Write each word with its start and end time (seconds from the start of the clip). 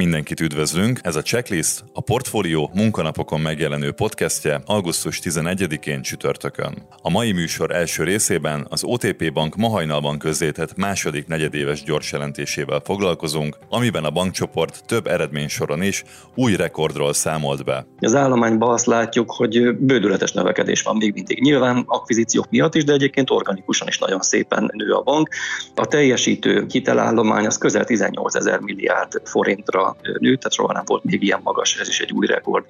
Mindenkit 0.00 0.40
üdvözlünk, 0.40 1.00
ez 1.02 1.16
a 1.16 1.22
Checklist, 1.22 1.84
a 1.92 2.00
Portfólió 2.00 2.70
munkanapokon 2.74 3.40
megjelenő 3.40 3.92
podcastje 3.92 4.60
augusztus 4.66 5.20
11-én 5.22 6.02
csütörtökön. 6.02 6.74
A 7.02 7.10
mai 7.10 7.32
műsor 7.32 7.70
első 7.70 8.04
részében 8.04 8.66
az 8.70 8.84
OTP 8.84 9.32
Bank 9.32 9.56
ma 9.56 9.68
hajnalban 9.68 10.18
közzétett 10.18 10.76
második 10.76 11.26
negyedéves 11.26 11.82
gyors 11.82 12.12
jelentésével 12.12 12.80
foglalkozunk, 12.84 13.56
amiben 13.68 14.04
a 14.04 14.10
bankcsoport 14.10 14.82
több 14.86 15.06
eredménysoron 15.06 15.82
is 15.82 16.04
új 16.34 16.56
rekordról 16.56 17.12
számolt 17.12 17.64
be. 17.64 17.86
Az 17.98 18.14
állományban 18.14 18.72
azt 18.72 18.86
látjuk, 18.86 19.30
hogy 19.30 19.76
bődületes 19.76 20.32
növekedés 20.32 20.82
van 20.82 20.96
még 20.96 21.12
mindig. 21.12 21.40
Nyilván 21.40 21.84
akvizíciók 21.86 22.50
miatt 22.50 22.74
is, 22.74 22.84
de 22.84 22.92
egyébként 22.92 23.30
organikusan 23.30 23.88
is 23.88 23.98
nagyon 23.98 24.20
szépen 24.20 24.70
nő 24.72 24.92
a 24.92 25.02
bank. 25.02 25.28
A 25.74 25.86
teljesítő 25.86 26.66
hitelállomány 26.68 27.46
az 27.46 27.58
közel 27.58 27.84
18 27.84 28.34
ezer 28.34 28.60
milliárd 28.60 29.20
forintra 29.24 29.88
nőtt, 30.02 30.38
tehát 30.38 30.52
soha 30.52 30.72
nem 30.72 30.82
volt 30.86 31.04
még 31.04 31.22
ilyen 31.22 31.40
magas, 31.42 31.76
ez 31.80 31.88
is 31.88 32.00
egy 32.00 32.12
új 32.12 32.26
rekord 32.26 32.64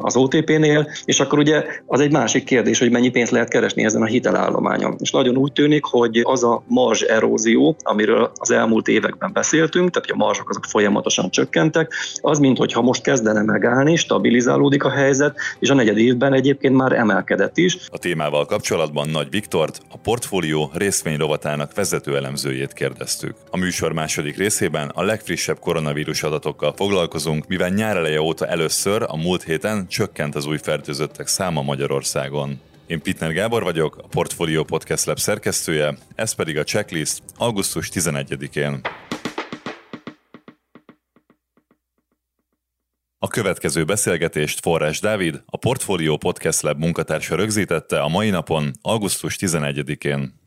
az 0.00 0.16
OTP-nél, 0.16 0.90
és 1.04 1.20
akkor 1.20 1.38
ugye 1.38 1.64
az 1.86 2.00
egy 2.00 2.12
másik 2.12 2.44
kérdés, 2.44 2.78
hogy 2.78 2.90
mennyi 2.90 3.10
pénzt 3.10 3.32
lehet 3.32 3.48
keresni 3.48 3.84
ezen 3.84 4.02
a 4.02 4.06
hitelállományon. 4.06 4.96
És 4.98 5.10
nagyon 5.10 5.36
úgy 5.36 5.52
tűnik, 5.52 5.84
hogy 5.84 6.20
az 6.22 6.44
a 6.44 6.62
marzs 6.66 7.02
erózió, 7.02 7.76
amiről 7.82 8.30
az 8.34 8.50
elmúlt 8.50 8.88
években 8.88 9.32
beszéltünk, 9.32 9.90
tehát 9.90 10.10
a 10.10 10.16
marzsok 10.16 10.50
azok 10.50 10.64
folyamatosan 10.64 11.30
csökkentek, 11.30 11.92
az, 12.20 12.38
mintha 12.38 12.82
most 12.82 13.02
kezdene 13.02 13.42
megállni, 13.42 13.96
stabilizálódik 13.96 14.84
a 14.84 14.90
helyzet, 14.90 15.36
és 15.58 15.70
a 15.70 15.74
negyed 15.74 15.98
évben 15.98 16.32
egyébként 16.32 16.74
már 16.74 16.92
emelkedett 16.92 17.56
is. 17.56 17.78
A 17.88 17.98
témával 17.98 18.46
kapcsolatban 18.46 19.08
Nagy 19.08 19.30
Viktort, 19.30 19.80
a 19.90 19.96
portfólió 19.96 20.70
részvényrovatának 20.74 21.74
vezető 21.74 22.16
elemzőjét 22.16 22.72
kérdeztük. 22.72 23.34
A 23.50 23.56
műsor 23.56 23.92
második 23.92 24.36
részében 24.36 24.90
a 24.94 25.02
legfrissebb 25.02 25.58
koronavírus 25.58 26.22
adatokkal 26.28 26.72
foglalkozunk, 26.76 27.46
mivel 27.46 27.68
nyár 27.68 27.96
eleje 27.96 28.20
óta 28.20 28.46
először 28.46 29.02
a 29.06 29.16
múlt 29.16 29.42
héten 29.42 29.88
csökkent 29.88 30.34
az 30.34 30.46
új 30.46 30.58
fertőzöttek 30.58 31.26
száma 31.26 31.62
Magyarországon. 31.62 32.60
Én 32.86 33.02
Pitner 33.02 33.32
Gábor 33.32 33.62
vagyok, 33.62 33.96
a 33.96 34.06
Portfolio 34.06 34.64
Podcast 34.64 35.04
Lab 35.04 35.18
szerkesztője, 35.18 35.98
ez 36.14 36.32
pedig 36.32 36.58
a 36.58 36.64
checklist 36.64 37.22
augusztus 37.36 37.90
11-én. 37.94 38.80
A 43.18 43.28
következő 43.28 43.84
beszélgetést 43.84 44.60
Forrás 44.60 45.00
Dávid, 45.00 45.42
a 45.46 45.56
Portfolio 45.56 46.16
Podcast 46.16 46.62
Lab 46.62 46.78
munkatársa 46.78 47.36
rögzítette 47.36 48.00
a 48.00 48.08
mai 48.08 48.30
napon, 48.30 48.72
augusztus 48.82 49.36
11-én. 49.40 50.40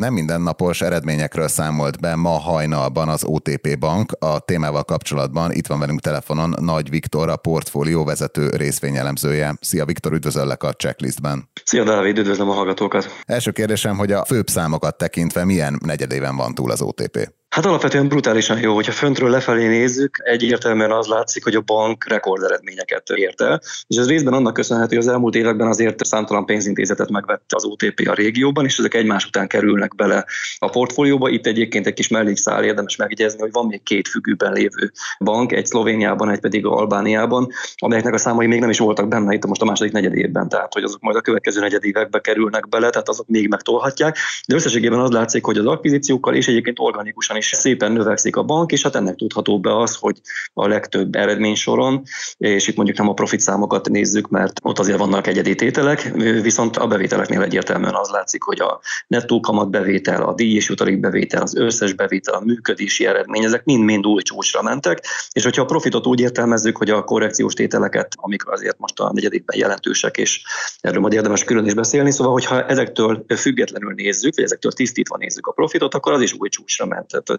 Nem 0.00 0.12
mindennapos 0.12 0.80
eredményekről 0.80 1.48
számolt 1.48 2.00
be 2.00 2.14
ma 2.14 2.38
hajnalban 2.38 3.08
az 3.08 3.24
OTP 3.24 3.78
Bank. 3.78 4.12
A 4.18 4.38
témával 4.38 4.84
kapcsolatban 4.84 5.52
itt 5.52 5.66
van 5.66 5.78
velünk 5.78 6.00
telefonon 6.00 6.54
Nagy 6.60 6.90
Viktor, 6.90 7.28
a 7.28 7.36
portfólió 7.36 8.04
vezető 8.04 8.48
részvényelemzője. 8.48 9.56
Szia 9.60 9.84
Viktor, 9.84 10.12
üdvözöllek 10.12 10.62
a 10.62 10.72
checklistben. 10.72 11.48
Szia 11.64 11.84
Dávid, 11.84 12.18
üdvözlöm 12.18 12.48
a 12.48 12.52
hallgatókat. 12.52 13.22
Első 13.24 13.50
kérdésem, 13.50 13.96
hogy 13.96 14.12
a 14.12 14.24
főbb 14.24 14.48
számokat 14.48 14.96
tekintve 14.96 15.44
milyen 15.44 15.78
negyedéven 15.84 16.36
van 16.36 16.54
túl 16.54 16.70
az 16.70 16.82
OTP? 16.82 17.39
Hát 17.50 17.66
alapvetően 17.66 18.08
brutálisan 18.08 18.58
jó, 18.58 18.74
hogyha 18.74 18.92
föntről 18.92 19.30
lefelé 19.30 19.66
nézzük, 19.66 20.16
egyértelműen 20.24 20.90
az 20.90 21.06
látszik, 21.06 21.44
hogy 21.44 21.54
a 21.54 21.60
bank 21.60 22.08
rekorderedményeket 22.08 23.08
ért 23.08 23.40
el, 23.40 23.60
és 23.86 23.96
ez 23.96 24.08
részben 24.08 24.32
annak 24.32 24.52
köszönhető, 24.52 24.96
hogy 24.96 25.04
az 25.04 25.12
elmúlt 25.12 25.34
években 25.34 25.66
azért 25.66 26.04
számtalan 26.04 26.44
pénzintézetet 26.44 27.10
megvette 27.10 27.56
az 27.56 27.64
OTP 27.64 28.08
a 28.08 28.14
régióban, 28.14 28.64
és 28.64 28.78
ezek 28.78 28.94
egymás 28.94 29.26
után 29.26 29.48
kerülnek 29.48 29.94
bele 29.94 30.24
a 30.58 30.68
portfólióba. 30.68 31.28
Itt 31.28 31.46
egyébként 31.46 31.86
egy 31.86 31.92
kis 31.92 32.08
mellékszál 32.08 32.64
érdemes 32.64 32.96
megjegyezni, 32.96 33.40
hogy 33.40 33.52
van 33.52 33.66
még 33.66 33.82
két 33.82 34.08
függőben 34.08 34.52
lévő 34.52 34.92
bank, 35.18 35.52
egy 35.52 35.66
Szlovéniában, 35.66 36.30
egy 36.30 36.40
pedig 36.40 36.66
Albániában, 36.66 37.48
amelyeknek 37.76 38.14
a 38.14 38.18
számai 38.18 38.46
még 38.46 38.60
nem 38.60 38.70
is 38.70 38.78
voltak 38.78 39.08
benne 39.08 39.34
itt 39.34 39.46
most 39.46 39.62
a 39.62 39.64
második 39.64 39.92
negyedévben, 39.92 40.48
tehát 40.48 40.72
hogy 40.72 40.82
azok 40.82 41.00
majd 41.00 41.16
a 41.16 41.20
következő 41.20 41.60
negyedévekbe 41.60 42.20
kerülnek 42.20 42.68
bele, 42.68 42.90
tehát 42.90 43.08
azok 43.08 43.26
még 43.28 43.48
megtolhatják. 43.48 44.16
De 44.48 44.54
összességében 44.54 45.00
az 45.00 45.10
látszik, 45.10 45.44
hogy 45.44 45.58
az 45.58 45.66
akvizíciókkal 45.66 46.34
és 46.34 46.48
egyébként 46.48 46.76
organikusan 46.80 47.38
is 47.40 47.50
szépen 47.56 47.92
növekszik 47.92 48.36
a 48.36 48.42
bank, 48.42 48.72
és 48.72 48.82
hát 48.82 48.94
ennek 48.94 49.16
tudható 49.16 49.60
be 49.60 49.76
az, 49.76 49.96
hogy 49.96 50.20
a 50.52 50.68
legtöbb 50.68 51.14
eredmény 51.14 51.54
soron, 51.54 52.02
és 52.36 52.68
itt 52.68 52.76
mondjuk 52.76 52.98
nem 52.98 53.08
a 53.08 53.14
profit 53.14 53.40
számokat 53.40 53.88
nézzük, 53.88 54.28
mert 54.28 54.60
ott 54.62 54.78
azért 54.78 54.98
vannak 54.98 55.26
egyedi 55.26 55.54
tételek, 55.54 56.12
viszont 56.42 56.76
a 56.76 56.86
bevételeknél 56.86 57.42
egyértelműen 57.42 57.94
az 57.94 58.08
látszik, 58.08 58.42
hogy 58.42 58.60
a 58.60 58.80
nettó 59.06 59.40
kamat 59.40 59.70
bevétel, 59.70 60.22
a 60.22 60.34
díj 60.34 60.54
és 60.54 60.68
jutalék 60.68 61.00
bevétel, 61.00 61.42
az 61.42 61.56
összes 61.56 61.92
bevétel, 61.92 62.34
a 62.34 62.44
működési 62.44 63.06
eredmény, 63.06 63.44
ezek 63.44 63.64
mind-mind 63.64 64.06
új 64.06 64.22
csúcsra 64.22 64.62
mentek, 64.62 65.04
és 65.32 65.44
hogyha 65.44 65.62
a 65.62 65.64
profitot 65.64 66.06
úgy 66.06 66.20
értelmezzük, 66.20 66.76
hogy 66.76 66.90
a 66.90 67.04
korrekciós 67.04 67.54
tételeket, 67.54 68.14
amik 68.16 68.48
azért 68.48 68.78
most 68.78 69.00
a 69.00 69.10
negyedikben 69.12 69.58
jelentősek, 69.58 70.16
és 70.16 70.42
erről 70.80 71.00
majd 71.00 71.12
érdemes 71.12 71.44
külön 71.44 71.66
is 71.66 71.74
beszélni, 71.74 72.12
szóval 72.12 72.32
hogyha 72.32 72.66
ezektől 72.66 73.24
függetlenül 73.36 73.92
nézzük, 73.92 74.34
vagy 74.34 74.44
ezektől 74.44 74.72
tisztítva 74.72 75.16
nézzük 75.16 75.46
a 75.46 75.52
profitot, 75.52 75.94
akkor 75.94 76.12
az 76.12 76.20
is 76.20 76.32
új 76.32 76.48
csúcsra 76.48 76.86
ment. 76.86 77.08
Tehát 77.08 77.29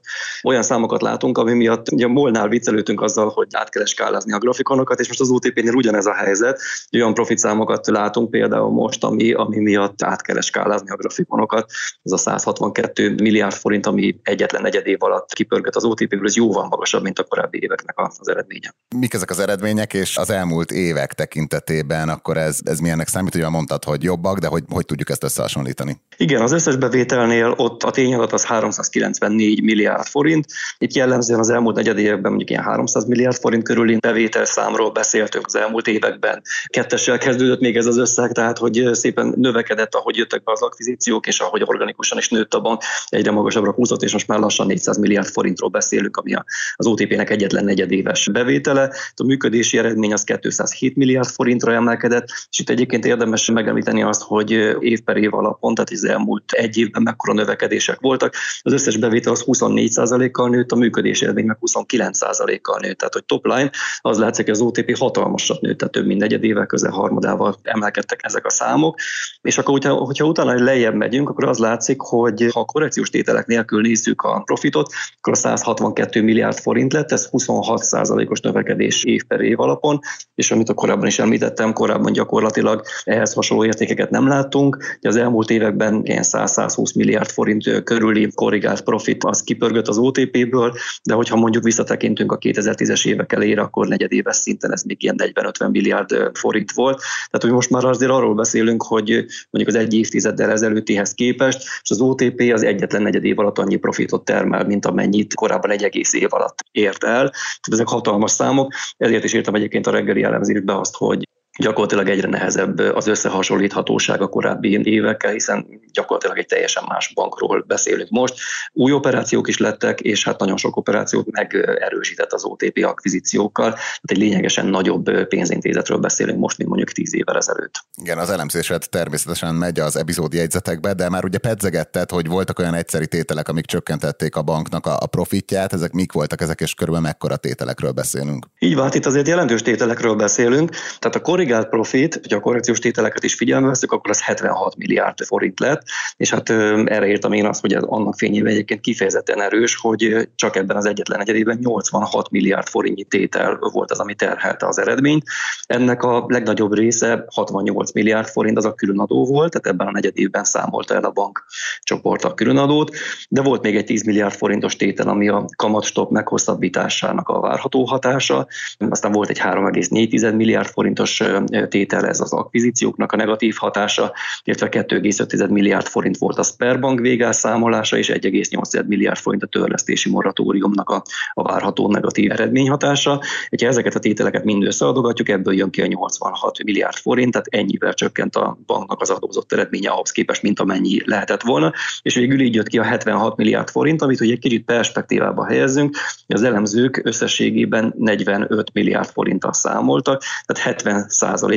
olyan 0.43 0.63
számokat 0.63 1.01
látunk, 1.01 1.37
ami 1.37 1.53
miatt 1.53 1.91
ugye 1.91 2.07
Molnál 2.07 2.47
viccelődtünk 2.47 3.01
azzal, 3.01 3.29
hogy 3.29 3.47
át 3.51 3.69
kell 3.69 3.85
skálázni 3.85 4.33
a 4.33 4.37
grafikonokat, 4.37 4.99
és 4.99 5.07
most 5.07 5.19
az 5.19 5.29
OTP-nél 5.29 5.73
ugyanez 5.73 6.05
a 6.05 6.13
helyzet. 6.13 6.61
Olyan 6.93 7.13
profit 7.13 7.37
számokat 7.37 7.87
látunk 7.87 8.29
például 8.29 8.71
most, 8.71 9.03
ami, 9.03 9.33
ami 9.33 9.59
miatt 9.59 10.03
át 10.03 10.21
kell 10.21 10.41
skálázni 10.41 10.89
a 10.89 10.95
grafikonokat. 10.95 11.71
Ez 12.03 12.11
a 12.11 12.17
162 12.17 13.13
milliárd 13.13 13.53
forint, 13.53 13.85
ami 13.85 14.19
egyetlen 14.23 14.61
negyed 14.61 14.87
év 14.87 15.03
alatt 15.03 15.33
kipörgött 15.33 15.75
az 15.75 15.83
OTP-ből, 15.83 16.25
ez 16.25 16.35
jóval 16.35 16.67
magasabb, 16.67 17.03
mint 17.03 17.19
a 17.19 17.23
korábbi 17.23 17.59
éveknek 17.61 17.99
az 18.19 18.29
eredménye. 18.29 18.75
Mik 18.95 19.13
ezek 19.13 19.29
az 19.29 19.39
eredmények, 19.39 19.93
és 19.93 20.17
az 20.17 20.29
elmúlt 20.29 20.71
évek 20.71 21.13
tekintetében 21.13 22.09
akkor 22.09 22.37
ez, 22.37 22.59
ez 22.63 22.79
milyennek 22.79 23.07
számít? 23.07 23.35
Ugye 23.35 23.49
mondtad, 23.49 23.83
hogy 23.83 24.03
jobbak, 24.03 24.37
de 24.37 24.47
hogy, 24.47 24.63
hogy 24.69 24.85
tudjuk 24.85 25.09
ezt 25.09 25.23
összehasonlítani? 25.23 26.01
Igen, 26.17 26.41
az 26.41 26.51
összes 26.51 26.75
bevételnél 26.75 27.53
ott 27.57 27.83
a 27.83 27.91
tényadat 27.91 28.33
az 28.33 28.45
394 28.45 29.63
milliárd 29.63 29.80
milliárd 29.81 30.07
forint. 30.07 30.45
Itt 30.77 30.93
jellemzően 30.93 31.39
az 31.39 31.49
elmúlt 31.49 31.75
negyed 31.75 31.97
években 31.97 32.29
mondjuk 32.29 32.49
ilyen 32.49 32.63
300 32.63 33.05
milliárd 33.05 33.35
forint 33.35 33.63
körüli 33.63 33.97
bevételszámról 33.97 34.91
beszéltünk 34.91 35.45
az 35.45 35.55
elmúlt 35.55 35.87
években. 35.87 36.41
Kettessel 36.65 37.17
kezdődött 37.17 37.59
még 37.59 37.77
ez 37.77 37.85
az 37.85 37.97
összeg, 37.97 38.31
tehát 38.31 38.57
hogy 38.57 38.89
szépen 38.91 39.33
növekedett, 39.37 39.95
ahogy 39.95 40.15
jöttek 40.15 40.43
be 40.43 40.51
az 40.51 40.61
akvizíciók, 40.61 41.27
és 41.27 41.39
ahogy 41.39 41.61
organikusan 41.65 42.17
is 42.17 42.29
nőtt 42.29 42.53
a 42.53 42.59
bank, 42.59 42.81
egyre 43.07 43.31
magasabbra 43.31 43.71
húzott, 43.71 44.03
és 44.03 44.13
most 44.13 44.27
már 44.27 44.39
lassan 44.39 44.65
400 44.65 44.97
milliárd 44.97 45.27
forintról 45.27 45.69
beszélünk, 45.69 46.17
ami 46.17 46.33
az 46.75 46.85
OTP-nek 46.85 47.29
egyetlen 47.29 47.63
negyedéves 47.63 48.29
bevétele. 48.31 48.93
A 49.15 49.23
működési 49.23 49.77
eredmény 49.77 50.13
az 50.13 50.23
207 50.23 50.95
milliárd 50.95 51.29
forintra 51.29 51.73
emelkedett, 51.73 52.27
és 52.49 52.59
itt 52.59 52.69
egyébként 52.69 53.05
érdemes 53.05 53.51
megemlíteni 53.51 54.03
azt, 54.03 54.21
hogy 54.21 54.51
év 54.79 55.01
per 55.01 55.17
év 55.17 55.33
alapon, 55.33 55.75
tehát 55.75 55.89
az 55.91 56.03
elmúlt 56.03 56.51
egy 56.51 56.77
évben 56.77 57.01
mekkora 57.01 57.33
növekedések 57.33 57.99
voltak. 57.99 58.33
Az 58.61 58.73
összes 58.73 58.97
bevétel 58.97 59.31
az 59.31 59.41
20 59.41 59.61
24%-kal 59.75 60.49
nőtt, 60.49 60.71
a 60.71 60.75
működési 60.75 61.23
eredmény 61.23 61.45
meg 61.45 61.57
29%-kal 61.61 62.79
nőtt. 62.79 62.97
Tehát, 62.97 63.13
hogy 63.13 63.25
topline, 63.25 63.71
az 64.01 64.17
látszik, 64.17 64.45
hogy 64.45 64.53
az 64.53 64.61
OTP 64.61 64.97
hatalmasat 64.97 65.61
nőtt, 65.61 65.77
tehát 65.77 65.93
több 65.93 66.05
mint 66.05 66.19
negyed 66.19 66.41
negyedével, 66.41 66.65
közel 66.65 66.91
harmadával 66.91 67.59
emelkedtek 67.63 68.19
ezek 68.23 68.45
a 68.45 68.49
számok. 68.49 68.99
És 69.41 69.57
akkor, 69.57 69.73
hogyha, 69.73 69.93
hogyha 69.93 70.25
utána 70.25 70.63
lejjebb 70.63 70.95
megyünk, 70.95 71.29
akkor 71.29 71.47
az 71.47 71.57
látszik, 71.57 72.01
hogy 72.01 72.47
ha 72.53 72.59
a 72.59 72.65
korrekciós 72.65 73.09
tételek 73.09 73.45
nélkül 73.45 73.81
nézzük 73.81 74.21
a 74.21 74.41
profitot, 74.45 74.91
akkor 75.17 75.33
a 75.33 75.35
162 75.35 76.21
milliárd 76.21 76.57
forint 76.57 76.93
lett, 76.93 77.11
ez 77.11 77.29
26%-os 77.31 78.39
növekedés 78.39 79.03
év 79.03 79.23
per 79.23 79.39
év 79.39 79.59
alapon, 79.59 79.99
és 80.35 80.51
amit 80.51 80.69
a 80.69 80.73
korábban 80.73 81.07
is 81.07 81.19
említettem, 81.19 81.73
korábban 81.73 82.11
gyakorlatilag 82.11 82.81
ehhez 83.03 83.33
hasonló 83.33 83.65
értékeket 83.65 84.09
nem 84.09 84.27
láttunk. 84.27 84.97
De 85.01 85.09
az 85.09 85.15
elmúlt 85.15 85.49
években 85.49 86.01
ilyen 86.03 86.23
100-120 86.25 86.95
milliárd 86.95 87.29
forint 87.29 87.83
körüli 87.83 88.31
korrigált 88.35 88.81
profit 88.81 89.23
az 89.23 89.43
kip 89.43 89.60
kipörgött 89.61 89.87
az 89.87 89.97
OTP-ből, 89.97 90.73
de 91.03 91.13
hogyha 91.13 91.35
mondjuk 91.35 91.63
visszatekintünk 91.63 92.31
a 92.31 92.37
2010-es 92.37 93.07
évek 93.07 93.33
elére, 93.33 93.61
akkor 93.61 93.87
negyedéves 93.87 94.35
szinten 94.35 94.71
ez 94.71 94.83
még 94.83 95.03
ilyen 95.03 95.15
40-50 95.33 95.71
milliárd 95.71 96.29
forint 96.33 96.71
volt. 96.71 96.97
Tehát, 96.99 97.41
hogy 97.41 97.51
most 97.51 97.69
már 97.69 97.85
azért 97.85 98.11
arról 98.11 98.35
beszélünk, 98.35 98.83
hogy 98.83 99.09
mondjuk 99.49 99.75
az 99.75 99.81
egy 99.81 99.93
évtizeddel 99.93 100.51
ezelőttihez 100.51 101.13
képest, 101.13 101.63
és 101.81 101.89
az 101.89 102.01
OTP 102.01 102.51
az 102.53 102.63
egyetlen 102.63 103.01
negyed 103.01 103.23
év 103.23 103.39
alatt 103.39 103.57
annyi 103.57 103.75
profitot 103.75 104.25
termel, 104.25 104.65
mint 104.65 104.85
amennyit 104.85 105.33
korábban 105.33 105.71
egy 105.71 105.83
egész 105.83 106.13
év 106.13 106.27
alatt 106.29 106.65
ért 106.71 107.03
el. 107.03 107.29
Tehát 107.29 107.71
ezek 107.71 107.87
hatalmas 107.87 108.31
számok, 108.31 108.73
ezért 108.97 109.23
is 109.23 109.33
értem 109.33 109.55
egyébként 109.55 109.87
a 109.87 109.91
reggeli 109.91 110.23
elemzésbe 110.23 110.79
azt, 110.79 110.95
hogy 110.95 111.27
gyakorlatilag 111.57 112.09
egyre 112.09 112.27
nehezebb 112.27 112.79
az 112.79 113.07
összehasonlíthatóság 113.07 114.21
a 114.21 114.27
korábbi 114.27 114.79
évekkel, 114.83 115.31
hiszen 115.31 115.67
gyakorlatilag 115.91 116.37
egy 116.37 116.45
teljesen 116.45 116.83
más 116.87 117.11
bankról 117.13 117.63
beszélünk 117.67 118.09
most. 118.09 118.33
Új 118.73 118.91
operációk 118.91 119.47
is 119.47 119.57
lettek, 119.57 119.99
és 119.99 120.23
hát 120.23 120.39
nagyon 120.39 120.57
sok 120.57 120.75
operációt 120.75 121.31
megerősített 121.31 122.33
az 122.33 122.43
OTP 122.43 122.83
akvizíciókkal, 122.83 123.69
tehát 123.71 124.01
egy 124.01 124.17
lényegesen 124.17 124.65
nagyobb 124.65 125.27
pénzintézetről 125.27 125.97
beszélünk 125.97 126.39
most, 126.39 126.57
mint 126.57 126.69
mondjuk 126.69 126.91
tíz 126.91 127.15
évvel 127.15 127.37
ezelőtt. 127.37 127.73
Igen, 128.01 128.17
az 128.17 128.29
elemzésed 128.29 128.89
természetesen 128.89 129.55
megy 129.55 129.79
az 129.79 129.95
epizódi 129.95 130.37
jegyzetekbe, 130.37 130.93
de 130.93 131.09
már 131.09 131.23
ugye 131.23 131.37
pedzegetted, 131.37 132.09
hogy 132.09 132.27
voltak 132.27 132.59
olyan 132.59 132.73
egyszeri 132.73 133.07
tételek, 133.07 133.47
amik 133.47 133.65
csökkentették 133.65 134.35
a 134.35 134.41
banknak 134.41 134.85
a, 134.85 135.07
profitját, 135.11 135.73
ezek 135.73 135.91
mik 135.91 136.11
voltak 136.11 136.41
ezek, 136.41 136.61
és 136.61 136.73
körülbelül 136.73 137.07
mekkora 137.07 137.35
tételekről 137.35 137.91
beszélünk? 137.91 138.45
Így 138.59 138.75
van, 138.75 138.89
itt 138.93 139.05
azért 139.05 139.27
jelentős 139.27 139.61
tételekről 139.61 140.15
beszélünk. 140.15 140.69
Tehát 140.69 141.15
a 141.15 141.21
korrigált 141.41 141.69
profit, 141.69 142.13
hogyha 142.13 142.37
a 142.37 142.41
korrekciós 142.41 142.79
tételeket 142.79 143.23
is 143.23 143.33
figyelme 143.33 143.67
veszük, 143.67 143.91
akkor 143.91 144.09
az 144.09 144.21
76 144.21 144.77
milliárd 144.77 145.25
forint 145.25 145.59
lett, 145.59 145.81
és 146.17 146.29
hát 146.29 146.49
erre 146.49 147.07
írtam 147.07 147.33
én 147.33 147.45
azt, 147.45 147.61
hogy 147.61 147.73
ez 147.73 147.83
annak 147.83 148.17
fényében 148.17 148.51
egyébként 148.51 148.81
kifejezetten 148.81 149.41
erős, 149.41 149.75
hogy 149.75 150.29
csak 150.35 150.55
ebben 150.55 150.77
az 150.77 150.85
egyetlen 150.85 151.19
egyedében 151.19 151.57
86 151.61 152.29
milliárd 152.29 152.67
forintnyi 152.67 153.03
tétel 153.03 153.57
volt 153.71 153.91
az, 153.91 153.99
ami 153.99 154.13
terhelte 154.13 154.67
az 154.67 154.79
eredményt. 154.79 155.23
Ennek 155.65 156.03
a 156.03 156.25
legnagyobb 156.27 156.73
része 156.73 157.25
68 157.33 157.91
milliárd 157.91 158.27
forint 158.27 158.57
az 158.57 158.65
a 158.65 158.73
különadó 158.73 159.25
volt, 159.25 159.51
tehát 159.51 159.67
ebben 159.67 159.87
a 159.87 159.91
negyedévben 159.91 160.43
számolta 160.43 160.93
el 160.93 161.03
a 161.03 161.11
bank 161.11 161.45
csoport 161.79 162.23
a 162.23 162.33
különadót, 162.33 162.95
de 163.29 163.41
volt 163.41 163.61
még 163.61 163.75
egy 163.75 163.85
10 163.85 164.03
milliárd 164.03 164.33
forintos 164.33 164.75
tétel, 164.75 165.07
ami 165.07 165.27
a 165.27 165.45
kamatstop 165.55 166.11
meghosszabbításának 166.11 167.29
a 167.29 167.39
várható 167.39 167.83
hatása, 167.83 168.47
aztán 168.89 169.11
volt 169.11 169.29
egy 169.29 169.39
3,4 169.39 170.35
milliárd 170.35 170.67
forintos 170.67 171.21
tétel, 171.69 172.07
ez 172.07 172.19
az 172.19 172.33
akvizícióknak 172.33 173.11
a 173.11 173.15
negatív 173.15 173.55
hatása, 173.57 174.13
illetve 174.43 174.69
2,5 174.69 175.49
milliárd 175.49 175.87
forint 175.87 176.17
volt 176.17 176.37
a 176.37 176.43
Sperbank 176.43 176.99
végelszámolása, 176.99 177.97
és 177.97 178.07
1,8 178.09 178.85
milliárd 178.87 179.17
forint 179.17 179.43
a 179.43 179.47
törlesztési 179.47 180.09
moratóriumnak 180.09 180.89
a, 180.89 181.03
a 181.33 181.43
várható 181.43 181.91
negatív 181.91 182.31
eredményhatása. 182.31 183.11
Ha 183.11 183.67
ezeket 183.67 183.95
a 183.95 183.99
tételeket 183.99 184.43
mind 184.43 184.63
összeadogatjuk, 184.63 185.29
ebből 185.29 185.53
jön 185.53 185.69
ki 185.69 185.81
a 185.81 185.85
86 185.85 186.63
milliárd 186.63 186.95
forint, 186.95 187.31
tehát 187.31 187.47
ennyivel 187.49 187.93
csökkent 187.93 188.35
a 188.35 188.57
banknak 188.65 189.01
az 189.01 189.09
adózott 189.09 189.53
eredménye 189.53 189.89
ahhoz 189.89 190.11
képest, 190.11 190.41
mint 190.41 190.59
amennyi 190.59 191.01
lehetett 191.05 191.41
volna, 191.41 191.73
és 192.01 192.15
végül 192.15 192.41
így 192.41 192.55
jött 192.55 192.67
ki 192.67 192.77
a 192.77 192.83
76 192.83 193.37
milliárd 193.37 193.69
forint, 193.69 194.01
amit 194.01 194.21
ugye 194.21 194.33
egy 194.33 194.39
kicsit 194.39 194.65
perspektívába 194.65 195.45
helyezzünk, 195.45 195.97
az 196.27 196.43
elemzők 196.43 197.01
összességében 197.03 197.93
45 197.97 198.73
milliárd 198.73 199.09
forinttal 199.09 199.53
számoltak, 199.53 200.23
tehát 200.45 200.63
70 200.63 201.09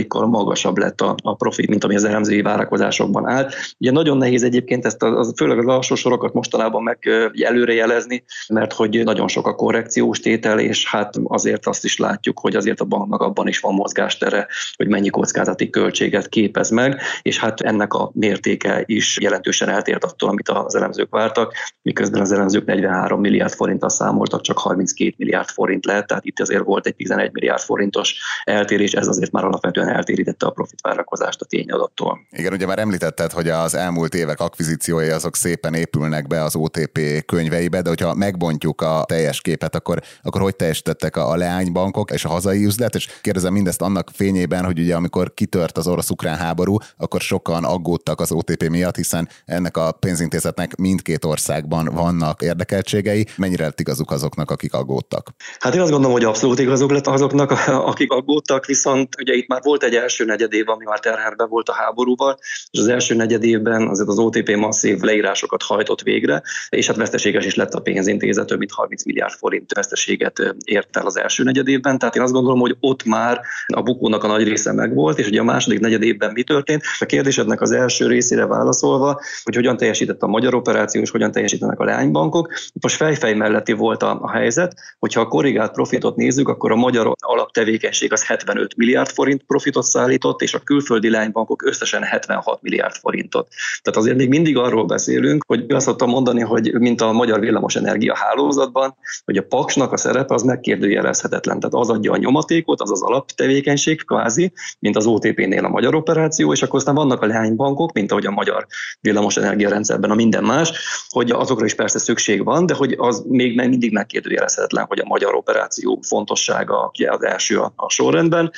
kal 0.09 0.27
magasabb 0.27 0.79
lett 0.79 1.01
a, 1.01 1.15
a 1.23 1.35
profit, 1.35 1.69
mint 1.69 1.85
ami 1.85 1.95
az 1.95 2.05
elemzői 2.05 2.43
várakozásokban 2.43 3.29
állt. 3.29 3.55
Ugye 3.79 3.91
nagyon 3.91 4.17
nehéz 4.17 4.43
egyébként 4.43 4.85
ezt, 4.85 5.03
a, 5.03 5.33
főleg 5.37 5.59
a 5.59 5.63
lassú 5.63 5.95
sorokat 5.95 6.33
mostanában 6.33 6.83
meg 6.83 6.99
előrejelezni, 7.45 8.25
mert 8.49 8.73
hogy 8.73 9.05
nagyon 9.05 9.29
sok 9.29 9.47
a 9.47 9.55
korrekciós 9.55 10.21
tétel, 10.21 10.59
és 10.59 10.91
hát 10.91 11.15
azért 11.25 11.67
azt 11.67 11.85
is 11.85 11.99
látjuk, 11.99 12.39
hogy 12.39 12.57
azért 12.57 12.81
a 12.81 12.85
banknak 12.85 13.21
abban 13.21 13.49
is 13.49 13.61
van 13.61 13.75
mozgástere, 13.75 14.47
hogy 14.77 14.89
mennyi 14.89 15.09
kockázati 15.09 15.71
költséget 15.71 16.29
képez 16.29 16.71
meg, 16.71 17.01
és 17.23 17.39
hát 17.39 17.61
ennek 17.61 17.95
a 17.95 18.11
mértéke 18.15 18.83
is 18.87 19.19
jelentősen 19.21 19.69
eltért 19.69 20.05
attól, 20.05 20.29
amit 20.29 20.49
az 20.49 20.75
elemzők 20.75 21.11
vártak, 21.11 21.53
miközben 21.83 22.21
az 22.21 22.33
elemzők 22.33 22.65
43 22.65 23.21
milliárd 23.21 23.53
forinttal 23.53 23.89
számoltak, 23.89 24.41
csak 24.41 24.59
32 24.59 25.15
milliárd 25.17 25.49
forint 25.49 25.85
lehet, 25.85 26.07
tehát 26.07 26.25
itt 26.25 26.41
azért 26.41 26.65
volt 26.65 26.87
egy 26.87 26.95
11 26.95 27.33
milliárd 27.33 27.61
forintos 27.61 28.17
eltérés, 28.45 28.93
ez 28.93 29.07
azért 29.07 29.31
már 29.31 29.45
alapvetően 29.55 29.97
eltérítette 29.97 30.47
a 30.47 30.51
profit 30.51 30.81
várakozást 30.81 31.41
a 31.41 31.45
tényadattól. 31.45 32.19
Igen, 32.31 32.53
ugye 32.53 32.67
már 32.67 32.79
említetted, 32.79 33.33
hogy 33.33 33.49
az 33.49 33.75
elmúlt 33.75 34.15
évek 34.15 34.41
akvizíciói 34.41 35.09
azok 35.09 35.37
szépen 35.37 35.75
épülnek 35.75 36.27
be 36.27 36.43
az 36.43 36.57
OTP 36.57 37.25
könyveibe, 37.27 37.83
de 37.83 37.89
hogyha 37.89 38.15
megbontjuk 38.15 38.81
a 38.81 39.05
teljes 39.07 39.41
képet, 39.41 39.75
akkor, 39.75 40.01
akkor 40.23 40.41
hogy 40.41 40.57
teljesítettek 40.57 41.17
a, 41.17 41.31
a 41.31 41.37
leánybankok 41.37 42.11
és 42.11 42.25
a 42.25 42.29
hazai 42.29 42.65
üzlet, 42.65 42.95
és 42.95 43.09
kérdezem 43.21 43.53
mindezt 43.53 43.83
annak 43.83 44.11
fényében, 44.13 44.65
hogy 44.65 44.79
ugye 44.79 44.95
amikor 44.95 45.35
kitört 45.35 45.79
az 45.79 45.87
orosz-ukrán 45.87 46.37
háború, 46.37 46.77
akkor 46.97 47.21
sokan 47.21 47.65
aggódtak 47.65 48.21
az 48.21 48.33
OTP 48.33 48.69
miatt, 48.69 48.97
hiszen 48.97 49.29
ennek 49.45 49.77
a 49.77 49.93
pénzintézetnek 49.93 50.77
mindkét 50.77 51.25
országban 51.25 51.89
vannak 51.93 52.43
érdekeltségei. 52.43 53.27
Mennyire 53.37 53.65
lett 53.65 53.81
igazuk 53.81 54.11
azoknak, 54.11 54.51
akik 54.51 54.75
aggódtak? 54.75 55.31
Hát 55.59 55.75
én 55.75 55.81
azt 55.81 55.91
gondolom, 55.91 56.17
hogy 56.17 56.25
abszolút 56.25 56.59
igazuk 56.59 56.91
lett 56.91 57.07
azoknak, 57.07 57.51
akik 57.93 58.11
aggódtak, 58.11 58.67
viszont 58.67 59.09
ugye 59.21 59.35
itt 59.35 59.44
már 59.49 59.61
volt 59.63 59.83
egy 59.83 59.95
első 59.95 60.25
negyedév, 60.25 60.69
ami 60.69 60.85
már 60.85 61.01
terherbe 61.01 61.45
volt 61.45 61.69
a 61.69 61.73
háborúval, 61.73 62.39
és 62.71 62.79
az 62.79 62.89
első 62.89 63.15
negyedévben 63.15 63.89
azért 63.89 64.09
az 64.09 64.19
OTP 64.19 64.57
masszív 64.57 65.01
leírásokat 65.01 65.63
hajtott 65.63 66.03
végre, 66.03 66.43
és 66.69 66.87
hát 66.87 66.97
veszteséges 66.97 67.47
is 67.47 67.55
lett 67.55 67.75
a 67.75 67.81
pénzintézet, 67.81 68.47
több 68.47 68.59
mint 68.59 68.73
30 68.73 69.05
milliárd 69.05 69.33
forint 69.33 69.73
veszteséget 69.75 70.55
ért 70.65 70.97
el 70.97 71.07
az 71.07 71.19
első 71.19 71.43
negyedévben, 71.43 71.99
tehát 71.99 72.17
én 72.17 72.23
azt 72.23 72.33
gondolom, 72.33 72.61
hogy 72.61 72.77
ott 72.81 73.05
már 73.05 73.41
a 73.67 73.83
bukónak 73.83 74.25
a 74.25 74.27
nagy 74.27 74.45
része 74.45 74.73
megvolt, 74.73 75.19
és 75.19 75.27
ugye 75.27 75.41
a 75.41 75.45
második 75.45 75.81
negyedévben 75.81 76.33
mi 76.33 76.43
történt? 76.43 76.83
A 76.99 77.05
kérdésednek 77.05 77.61
az 77.61 77.71
első 77.71 78.07
részére 78.07 78.47
válaszolva, 78.47 79.21
hogy 79.45 79.55
hogyan 79.55 79.77
teljesített 79.77 80.23
a 80.23 80.27
magyar 80.27 80.55
operáció, 80.55 81.01
és 81.01 81.11
hogyan 81.11 81.33
teljesítenek 81.33 81.81
a 81.81 81.85
leánybankok. 81.85 82.53
Most 82.81 82.97
fejfej 82.97 83.35
melletti 83.35 83.73
volt 83.73 84.03
a, 84.03 84.19
a 84.21 84.31
helyzet, 84.31 84.75
hogyha 84.99 85.21
a 85.21 85.27
korrigált 85.27 85.73
profitot 85.73 86.17
nézzük, 86.17 86.49
akkor 86.49 86.73
a 86.73 86.77
magyar 86.77 87.13
alaptevékenység 87.19 88.13
az 88.13 88.27
75 88.27 88.77
milliárd 88.77 89.11
forint 89.11 89.34
profitot 89.43 89.85
szállított, 89.85 90.41
és 90.41 90.55
a 90.55 90.59
külföldi 90.59 91.11
leánybankok 91.11 91.63
összesen 91.63 92.03
76 92.03 92.63
milliárd 92.63 92.95
forintot. 92.95 93.49
Tehát 93.83 93.99
azért 93.99 94.17
még 94.17 94.29
mindig 94.29 94.57
arról 94.57 94.85
beszélünk, 94.85 95.45
hogy 95.47 95.65
azt 95.69 95.87
szoktam 95.87 96.09
mondani, 96.09 96.41
hogy 96.41 96.73
mint 96.73 97.01
a 97.01 97.13
magyar 97.13 97.41
villamosenergia 97.41 98.17
hálózatban, 98.17 98.97
hogy 99.25 99.37
a 99.37 99.43
paksnak 99.43 99.93
a 99.93 99.97
szerepe 99.97 100.35
az 100.35 100.43
megkérdőjelezhetetlen. 100.43 101.59
Tehát 101.61 101.75
az 101.75 101.91
adja 101.91 102.13
a 102.13 102.17
nyomatékot, 102.17 102.81
az 102.81 102.91
az 102.91 103.03
alaptevékenység 103.03 104.05
kvázi, 104.05 104.53
mint 104.79 104.97
az 104.97 105.07
OTP-nél 105.07 105.65
a 105.65 105.69
magyar 105.69 105.95
operáció, 105.95 106.53
és 106.53 106.63
akkor 106.63 106.79
aztán 106.79 106.95
vannak 106.95 107.23
a 107.23 107.27
leánybankok, 107.27 107.93
mint 107.93 108.11
ahogy 108.11 108.27
a 108.27 108.31
magyar 108.31 108.67
villamosenergia 109.01 109.69
rendszerben 109.69 110.11
a 110.11 110.15
minden 110.15 110.45
más, 110.45 110.73
hogy 111.09 111.31
azokra 111.31 111.65
is 111.65 111.75
persze 111.75 111.99
szükség 111.99 112.45
van, 112.45 112.67
de 112.67 112.75
hogy 112.75 112.95
az 112.99 113.25
még 113.29 113.57
mindig 113.57 113.93
megkérdőjelezhetetlen, 113.93 114.85
hogy 114.85 114.99
a 114.99 115.07
magyar 115.07 115.35
operáció 115.35 116.01
fontossága 116.07 116.91
ugye 116.93 117.11
az 117.11 117.23
első 117.23 117.59
a, 117.59 117.73
a 117.77 117.91
sorrendben. 117.91 118.51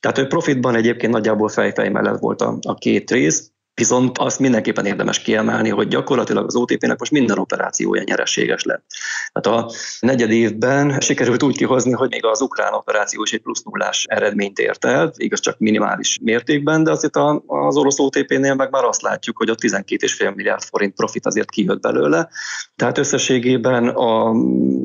Tehát 0.00 0.16
profitban 0.26 0.74
egyébként 0.74 1.12
nagyjából 1.12 1.48
fejfej 1.48 1.88
mellett 1.88 2.20
volt 2.20 2.40
a, 2.40 2.58
a 2.62 2.74
két 2.74 3.10
rész, 3.10 3.51
Viszont 3.74 4.18
azt 4.18 4.38
mindenképpen 4.38 4.86
érdemes 4.86 5.18
kiemelni, 5.18 5.68
hogy 5.68 5.88
gyakorlatilag 5.88 6.44
az 6.46 6.56
OTP-nek 6.56 6.98
most 6.98 7.12
minden 7.12 7.38
operációja 7.38 8.02
nyereséges 8.02 8.62
lett. 8.62 8.84
Tehát 9.32 9.58
a 9.58 9.72
negyed 10.00 10.30
évben 10.30 11.00
sikerült 11.00 11.42
úgy 11.42 11.56
kihozni, 11.56 11.92
hogy 11.92 12.10
még 12.10 12.24
az 12.24 12.40
ukrán 12.40 12.72
operáció 12.72 13.22
is 13.22 13.32
egy 13.32 13.40
plusz 13.40 13.62
nullás 13.62 14.04
eredményt 14.08 14.58
ért 14.58 14.84
el, 14.84 15.12
igaz 15.16 15.40
csak 15.40 15.58
minimális 15.58 16.18
mértékben, 16.22 16.84
de 16.84 16.90
azért 16.90 17.16
az 17.46 17.76
orosz 17.76 17.98
OTP-nél 17.98 18.54
meg 18.54 18.70
már 18.70 18.84
azt 18.84 19.02
látjuk, 19.02 19.36
hogy 19.36 19.48
a 19.48 19.54
12,5 19.54 20.34
milliárd 20.34 20.62
forint 20.62 20.94
profit 20.94 21.26
azért 21.26 21.50
kijött 21.50 21.80
belőle. 21.80 22.28
Tehát 22.76 22.98
összességében 22.98 23.88
a 23.88 24.34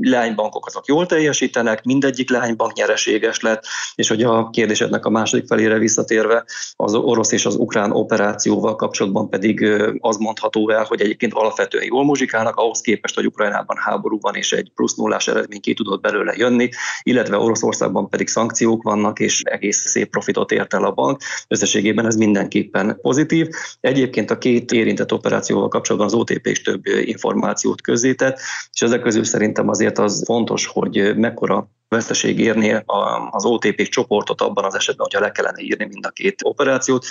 leánybankok 0.01 0.65
azok 0.65 0.85
jól 0.85 1.05
teljesítenek, 1.05 1.83
mindegyik 1.83 2.29
leánybank 2.29 2.73
nyereséges 2.73 3.39
lett, 3.39 3.63
és 3.95 4.07
hogy 4.07 4.23
a 4.23 4.49
kérdésednek 4.49 5.05
a 5.05 5.09
második 5.09 5.47
felére 5.47 5.77
visszatérve, 5.77 6.45
az 6.75 6.93
orosz 6.93 7.31
és 7.31 7.45
az 7.45 7.55
ukrán 7.55 7.91
operációval 7.91 8.75
kapcsolatban 8.77 9.29
pedig 9.29 9.65
az 9.99 10.17
mondható 10.17 10.69
el, 10.69 10.83
hogy 10.83 11.01
egyébként 11.01 11.33
alapvetően 11.33 11.85
jól 11.85 12.03
muzsikálnak, 12.03 12.55
ahhoz 12.55 12.81
képest, 12.81 13.15
hogy 13.15 13.25
Ukrajnában 13.25 13.77
háború 13.79 14.19
van, 14.19 14.35
és 14.35 14.51
egy 14.51 14.71
plusz 14.75 14.95
nullás 14.95 15.27
eredmény 15.27 15.61
ki 15.61 15.73
tudott 15.73 16.01
belőle 16.01 16.33
jönni, 16.35 16.69
illetve 17.03 17.37
Oroszországban 17.37 18.09
pedig 18.09 18.27
szankciók 18.27 18.83
vannak, 18.83 19.19
és 19.19 19.41
egész 19.41 19.77
szép 19.77 20.09
profitot 20.09 20.51
ért 20.51 20.73
el 20.73 20.83
a 20.83 20.91
bank. 20.91 21.21
Összességében 21.47 22.05
ez 22.05 22.15
mindenképpen 22.15 22.97
pozitív. 23.01 23.47
Egyébként 23.79 24.31
a 24.31 24.37
két 24.37 24.71
érintett 24.71 25.13
operációval 25.13 25.67
kapcsolatban 25.67 26.09
az 26.09 26.19
OTP 26.19 26.47
is 26.47 26.61
több 26.61 26.85
információt 26.85 27.81
közzétett, 27.81 28.39
és 28.73 28.81
ezek 28.81 29.01
közül 29.01 29.23
szerintem 29.23 29.69
azért 29.69 29.97
az 29.97 30.23
fontos, 30.25 30.67
hogy 30.67 31.13
mekkora 31.15 31.69
veszteség 31.89 32.39
érni 32.39 32.83
az 33.29 33.45
OTP 33.45 33.81
csoportot 33.81 34.41
abban 34.41 34.63
az 34.63 34.75
esetben, 34.75 35.07
hogyha 35.09 35.25
le 35.25 35.31
kellene 35.31 35.61
írni 35.61 35.85
mind 35.85 36.05
a 36.05 36.09
két 36.09 36.39
operációt. 36.43 37.05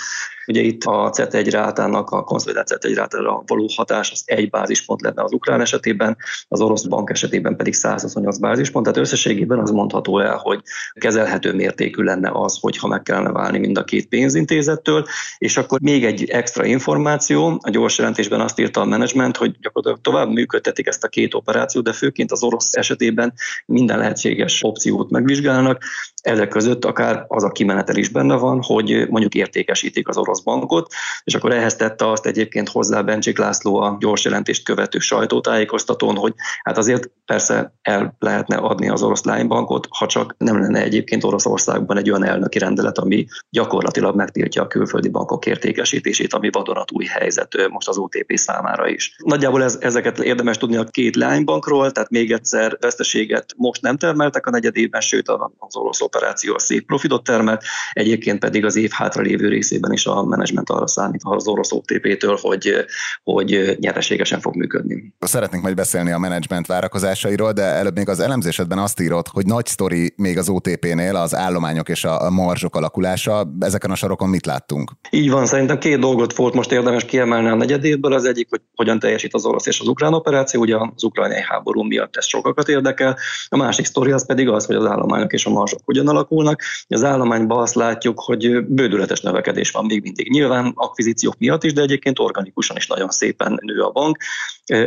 Ugye 0.47 0.61
itt 0.61 0.83
a 0.83 1.09
CET1 1.09 1.47
rátának, 1.51 2.09
a 2.09 2.23
konszolidált 2.23 2.67
CET1 2.71 2.91
rátára 2.95 3.43
való 3.45 3.69
hatás 3.75 4.11
az 4.11 4.21
egy 4.25 4.49
bázispont 4.49 5.01
lenne 5.01 5.23
az 5.23 5.33
ukrán 5.33 5.61
esetében, 5.61 6.17
az 6.47 6.61
orosz 6.61 6.83
bank 6.83 7.09
esetében 7.09 7.55
pedig 7.55 7.73
128 7.73 8.37
bázispont, 8.37 8.85
tehát 8.85 9.01
összességében 9.01 9.59
az 9.59 9.71
mondható 9.71 10.19
el, 10.19 10.37
hogy 10.37 10.61
kezelhető 10.93 11.53
mértékű 11.53 12.03
lenne 12.03 12.31
az, 12.33 12.57
hogyha 12.61 12.87
meg 12.87 13.01
kellene 13.01 13.31
válni 13.31 13.57
mind 13.57 13.77
a 13.77 13.83
két 13.83 14.07
pénzintézettől, 14.07 15.05
és 15.37 15.57
akkor 15.57 15.79
még 15.81 16.05
egy 16.05 16.29
extra 16.29 16.65
információ, 16.65 17.59
a 17.63 17.69
gyors 17.69 17.97
jelentésben 17.97 18.41
azt 18.41 18.59
írta 18.59 18.81
a 18.81 18.85
menedzsment, 18.85 19.37
hogy 19.37 19.59
gyakorlatilag 19.59 20.01
tovább 20.01 20.29
működtetik 20.29 20.87
ezt 20.87 21.03
a 21.03 21.07
két 21.07 21.33
operációt, 21.33 21.83
de 21.83 21.93
főként 21.93 22.31
az 22.31 22.43
orosz 22.43 22.73
esetében 22.73 23.33
minden 23.65 23.97
lehetséges 23.97 24.63
opciót 24.67 25.09
megvizsgálnak, 25.09 25.83
ezek 26.21 26.47
között 26.47 26.85
akár 26.85 27.25
az 27.27 27.43
a 27.43 27.49
kimenetel 27.49 27.95
is 27.95 28.09
benne 28.09 28.35
van, 28.35 28.61
hogy 28.61 29.07
mondjuk 29.09 29.35
értékesítik 29.35 30.07
az 30.07 30.17
orosz 30.17 30.41
bankot, 30.41 30.93
és 31.23 31.35
akkor 31.35 31.51
ehhez 31.51 31.75
tette 31.75 32.11
azt 32.11 32.25
egyébként 32.25 32.69
hozzá 32.69 33.01
Bencsik 33.01 33.37
László 33.37 33.75
a 33.75 33.97
gyors 33.99 34.23
jelentést 34.23 34.63
követő 34.63 34.99
sajtótájékoztatón, 34.99 36.15
hogy 36.15 36.33
hát 36.63 36.77
azért 36.77 37.09
persze 37.25 37.73
el 37.81 38.15
lehetne 38.19 38.55
adni 38.55 38.89
az 38.89 39.03
orosz 39.03 39.23
lánybankot, 39.23 39.87
ha 39.89 40.05
csak 40.05 40.35
nem 40.37 40.59
lenne 40.59 40.81
egyébként 40.81 41.23
Oroszországban 41.23 41.97
egy 41.97 42.09
olyan 42.09 42.25
elnöki 42.25 42.59
rendelet, 42.59 42.97
ami 42.97 43.25
gyakorlatilag 43.49 44.15
megtiltja 44.15 44.61
a 44.61 44.67
külföldi 44.67 45.09
bankok 45.09 45.45
értékesítését, 45.45 46.33
ami 46.33 46.49
vadonatúj 46.51 47.05
helyzet 47.05 47.55
most 47.69 47.87
az 47.87 47.97
OTP 47.97 48.37
számára 48.37 48.87
is. 48.87 49.15
Nagyjából 49.23 49.63
ez, 49.63 49.77
ezeket 49.81 50.19
érdemes 50.19 50.57
tudni 50.57 50.75
a 50.75 50.83
két 50.83 51.15
lánybankról, 51.15 51.91
tehát 51.91 52.09
még 52.09 52.31
egyszer 52.31 52.77
veszteséget 52.79 53.53
most 53.57 53.81
nem 53.81 53.97
termeltek 53.97 54.45
a 54.45 54.49
negyedében, 54.57 55.01
sőt 55.01 55.29
az 55.57 55.75
orosz 55.75 56.01
operáció 56.01 56.53
a 56.53 56.59
szép 56.59 56.85
profitot 56.85 57.23
termelt, 57.23 57.63
egyébként 57.93 58.39
pedig 58.39 58.65
az 58.65 58.75
év 58.75 58.89
hátralévő 58.91 59.47
részében 59.47 59.91
is 59.91 60.05
a 60.05 60.23
menedzsment 60.23 60.69
arra 60.69 60.87
számít 60.87 61.21
az 61.23 61.47
orosz 61.47 61.71
OTP-től, 61.71 62.37
hogy, 62.41 62.85
hogy 63.23 63.77
nyereségesen 63.79 64.39
fog 64.39 64.55
működni. 64.55 65.13
Szeretnénk 65.19 65.63
majd 65.63 65.75
beszélni 65.75 66.11
a 66.11 66.17
menedzsment 66.17 66.67
várakozásairól, 66.67 67.51
de 67.51 67.63
előbb 67.63 67.95
még 67.95 68.09
az 68.09 68.19
elemzésedben 68.19 68.77
azt 68.77 68.99
írott, 68.99 69.27
hogy 69.27 69.45
nagy 69.45 69.65
sztori 69.65 70.13
még 70.15 70.37
az 70.37 70.49
OTP-nél 70.49 71.15
az 71.15 71.35
állományok 71.35 71.89
és 71.89 72.03
a 72.03 72.29
marzsok 72.29 72.75
alakulása. 72.75 73.53
Ezeken 73.59 73.91
a 73.91 73.95
sorokon 73.95 74.29
mit 74.29 74.45
láttunk? 74.45 74.91
Így 75.09 75.29
van, 75.29 75.45
szerintem 75.45 75.77
két 75.77 75.99
dolgot 75.99 76.35
volt 76.35 76.53
most 76.53 76.71
érdemes 76.71 77.05
kiemelni 77.05 77.47
a 77.47 77.55
negyedévből. 77.55 78.13
Az 78.13 78.25
egyik, 78.25 78.47
hogy 78.49 78.61
hogyan 78.75 78.99
teljesít 78.99 79.33
az 79.33 79.45
orosz 79.45 79.65
és 79.65 79.79
az 79.79 79.87
ukrán 79.87 80.13
operáció, 80.13 80.61
ugye 80.61 80.75
az 80.75 81.03
ukrajnai 81.03 81.41
háború 81.41 81.83
miatt 81.83 82.15
ez 82.15 82.25
sokakat 82.25 82.67
érdekel. 82.67 83.17
A 83.49 83.57
másik 83.57 83.85
sztori 83.85 84.11
az 84.11 84.25
pedig 84.25 84.46
az, 84.49 84.65
hogy 84.65 84.75
az 84.75 84.85
állományok 84.85 85.33
és 85.33 85.45
a 85.45 85.49
marzsok 85.49 85.79
hogyan 85.85 86.07
alakulnak. 86.07 86.61
Az 86.87 87.03
állományban 87.03 87.61
azt 87.61 87.75
látjuk, 87.75 88.19
hogy 88.19 88.65
bődületes 88.65 89.21
növekedés 89.21 89.71
van 89.71 89.85
még 89.85 90.01
mindig. 90.01 90.29
Nyilván 90.29 90.71
akvizíciók 90.75 91.37
miatt 91.37 91.63
is, 91.63 91.73
de 91.73 91.81
egyébként 91.81 92.19
organikusan 92.19 92.77
is 92.77 92.87
nagyon 92.87 93.09
szépen 93.09 93.59
nő 93.61 93.79
a 93.79 93.91
bank. 93.91 94.17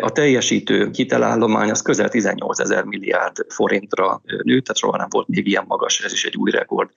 A 0.00 0.10
teljesítő 0.10 0.90
hitelállomány 0.92 1.70
az 1.70 1.82
közel 1.82 2.08
18 2.08 2.58
ezer 2.58 2.84
milliárd 2.84 3.44
forintra 3.48 4.22
nőtt, 4.24 4.64
tehát 4.64 4.76
soha 4.76 4.96
nem 4.96 5.06
volt 5.10 5.28
még 5.28 5.46
ilyen 5.46 5.64
magas, 5.68 6.00
ez 6.00 6.12
is 6.12 6.24
egy 6.24 6.36
új 6.36 6.50
rekord 6.50 6.90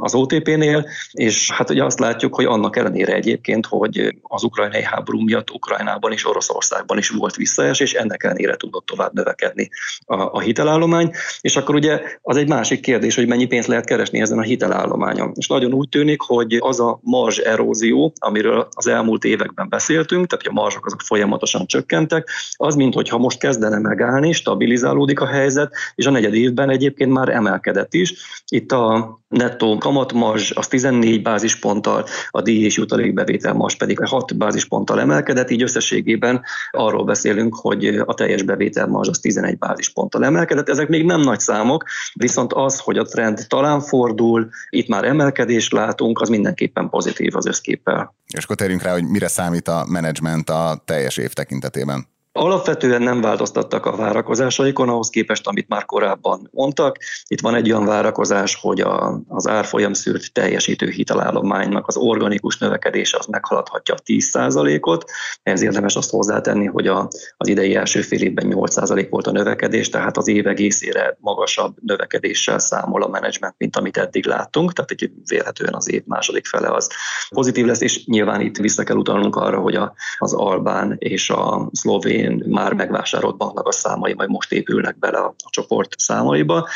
az 0.00 0.14
OTP-nél, 0.14 0.88
és 1.12 1.50
hát 1.50 1.70
ugye 1.70 1.84
azt 1.84 1.98
látjuk, 1.98 2.34
hogy 2.34 2.44
annak 2.44 2.76
ellenére 2.76 3.14
egyébként, 3.14 3.66
hogy 3.66 4.16
az 4.22 4.42
ukrajnai 4.42 4.82
háború 4.82 5.20
miatt 5.20 5.50
Ukrajnában 5.50 6.12
és 6.12 6.26
Oroszországban 6.26 6.98
is 6.98 7.08
volt 7.08 7.36
visszaesés, 7.36 7.92
ennek 7.92 8.22
ellenére 8.22 8.56
tudott 8.56 8.86
tovább 8.86 9.12
növekedni 9.12 9.68
a, 10.04 10.14
a 10.14 10.40
hitelállomány, 10.40 11.10
és 11.40 11.56
akkor 11.56 11.71
ugye 11.74 12.00
az 12.22 12.36
egy 12.36 12.48
másik 12.48 12.80
kérdés, 12.80 13.14
hogy 13.14 13.26
mennyi 13.26 13.46
pénzt 13.46 13.68
lehet 13.68 13.84
keresni 13.84 14.20
ezen 14.20 14.38
a 14.38 14.42
hitelállományon. 14.42 15.32
És 15.34 15.46
nagyon 15.46 15.72
úgy 15.72 15.88
tűnik, 15.88 16.20
hogy 16.20 16.56
az 16.60 16.80
a 16.80 16.98
marzs 17.02 17.38
erózió, 17.38 18.12
amiről 18.18 18.68
az 18.70 18.86
elmúlt 18.86 19.24
években 19.24 19.68
beszéltünk, 19.68 20.26
tehát 20.26 20.44
hogy 20.44 20.54
a 20.56 20.60
marzsok 20.60 20.86
azok 20.86 21.00
folyamatosan 21.00 21.66
csökkentek, 21.66 22.28
az, 22.56 22.74
mintha 22.74 23.18
most 23.18 23.38
kezdene 23.38 23.78
megállni, 23.78 24.32
stabilizálódik 24.32 25.20
a 25.20 25.26
helyzet, 25.26 25.74
és 25.94 26.06
a 26.06 26.10
negyed 26.10 26.34
évben 26.34 26.70
egyébként 26.70 27.12
már 27.12 27.28
emelkedett 27.28 27.94
is. 27.94 28.14
Itt 28.46 28.72
a 28.72 29.20
nettó 29.28 29.78
kamatmarzs 29.78 30.50
az 30.50 30.68
14 30.68 31.22
bázisponttal, 31.22 32.04
a 32.30 32.42
díj 32.42 32.64
és 32.64 32.76
jutalékbevétel 32.76 33.52
marzs 33.52 33.76
pedig 33.76 33.98
6 33.98 34.36
bázisponttal 34.36 35.00
emelkedett, 35.00 35.50
így 35.50 35.62
összességében 35.62 36.42
arról 36.70 37.04
beszélünk, 37.04 37.54
hogy 37.54 37.86
a 37.86 38.14
teljes 38.14 38.42
bevételmarzs 38.42 39.08
az 39.08 39.18
11 39.18 39.58
bázisponttal 39.58 40.24
emelkedett. 40.24 40.68
Ezek 40.68 40.88
még 40.88 41.04
nem 41.04 41.20
nagy 41.20 41.40
számok, 41.62 41.84
viszont 42.12 42.52
az, 42.52 42.78
hogy 42.78 42.98
a 42.98 43.04
trend 43.04 43.44
talán 43.48 43.80
fordul, 43.80 44.48
itt 44.70 44.88
már 44.88 45.04
emelkedést 45.04 45.72
látunk, 45.72 46.20
az 46.20 46.28
mindenképpen 46.28 46.88
pozitív 46.88 47.36
az 47.36 47.46
összképpel. 47.46 48.14
És 48.26 48.44
akkor 48.44 48.56
térjünk 48.56 48.82
rá, 48.82 48.92
hogy 48.92 49.08
mire 49.08 49.28
számít 49.28 49.68
a 49.68 49.84
menedzsment 49.88 50.50
a 50.50 50.82
teljes 50.84 51.16
év 51.16 51.32
tekintetében. 51.32 52.06
Alapvetően 52.34 53.02
nem 53.02 53.20
változtattak 53.20 53.86
a 53.86 53.96
várakozásaikon 53.96 54.88
ahhoz 54.88 55.08
képest, 55.08 55.46
amit 55.46 55.68
már 55.68 55.84
korábban 55.84 56.48
mondtak. 56.52 56.96
Itt 57.26 57.40
van 57.40 57.54
egy 57.54 57.70
olyan 57.70 57.84
várakozás, 57.84 58.54
hogy 58.60 58.80
a, 58.80 59.22
az 59.28 59.48
árfolyam 59.48 59.92
szűrt 59.92 60.32
teljesítő 60.32 60.88
hitelállománynak 60.88 61.86
az 61.86 61.96
organikus 61.96 62.58
növekedése 62.58 63.18
az 63.18 63.26
meghaladhatja 63.26 63.94
a 63.94 64.02
10%-ot. 64.04 65.04
Ez 65.42 65.62
érdemes 65.62 65.94
azt 65.94 66.10
hozzátenni, 66.10 66.66
hogy 66.66 66.86
a, 66.86 67.08
az 67.36 67.48
idei 67.48 67.74
első 67.74 68.00
fél 68.00 68.22
évben 68.22 68.46
8% 68.48 69.06
volt 69.10 69.26
a 69.26 69.32
növekedés, 69.32 69.88
tehát 69.88 70.16
az 70.16 70.28
év 70.28 70.46
egészére 70.46 71.16
magasabb 71.20 71.76
növekedéssel 71.80 72.58
számol 72.58 73.02
a 73.02 73.08
menedzsment, 73.08 73.54
mint 73.58 73.76
amit 73.76 73.96
eddig 73.96 74.26
láttunk, 74.26 74.72
tehát 74.72 74.90
egy 74.90 75.10
vélhetően 75.24 75.74
az 75.74 75.90
év 75.90 76.02
második 76.04 76.46
fele 76.46 76.70
az 76.70 76.90
pozitív 77.28 77.66
lesz, 77.66 77.80
és 77.80 78.04
nyilván 78.04 78.40
itt 78.40 78.56
vissza 78.56 78.82
kell 78.82 78.96
utalnunk 78.96 79.36
arra, 79.36 79.60
hogy 79.60 79.74
a, 79.74 79.94
az 80.18 80.32
Albán 80.32 80.96
és 80.98 81.30
a 81.30 81.68
szlovén 81.72 82.20
idején 82.22 82.44
már 82.48 82.72
megvásárolt 82.72 83.36
banknak 83.36 83.66
a 83.66 83.72
számai 83.72 84.14
majd 84.14 84.30
most 84.30 84.52
épülnek 84.52 84.98
bele 84.98 85.18
a, 85.18 85.34
a 85.44 85.50
csoport 85.50 85.94
számaiba. 85.98 86.68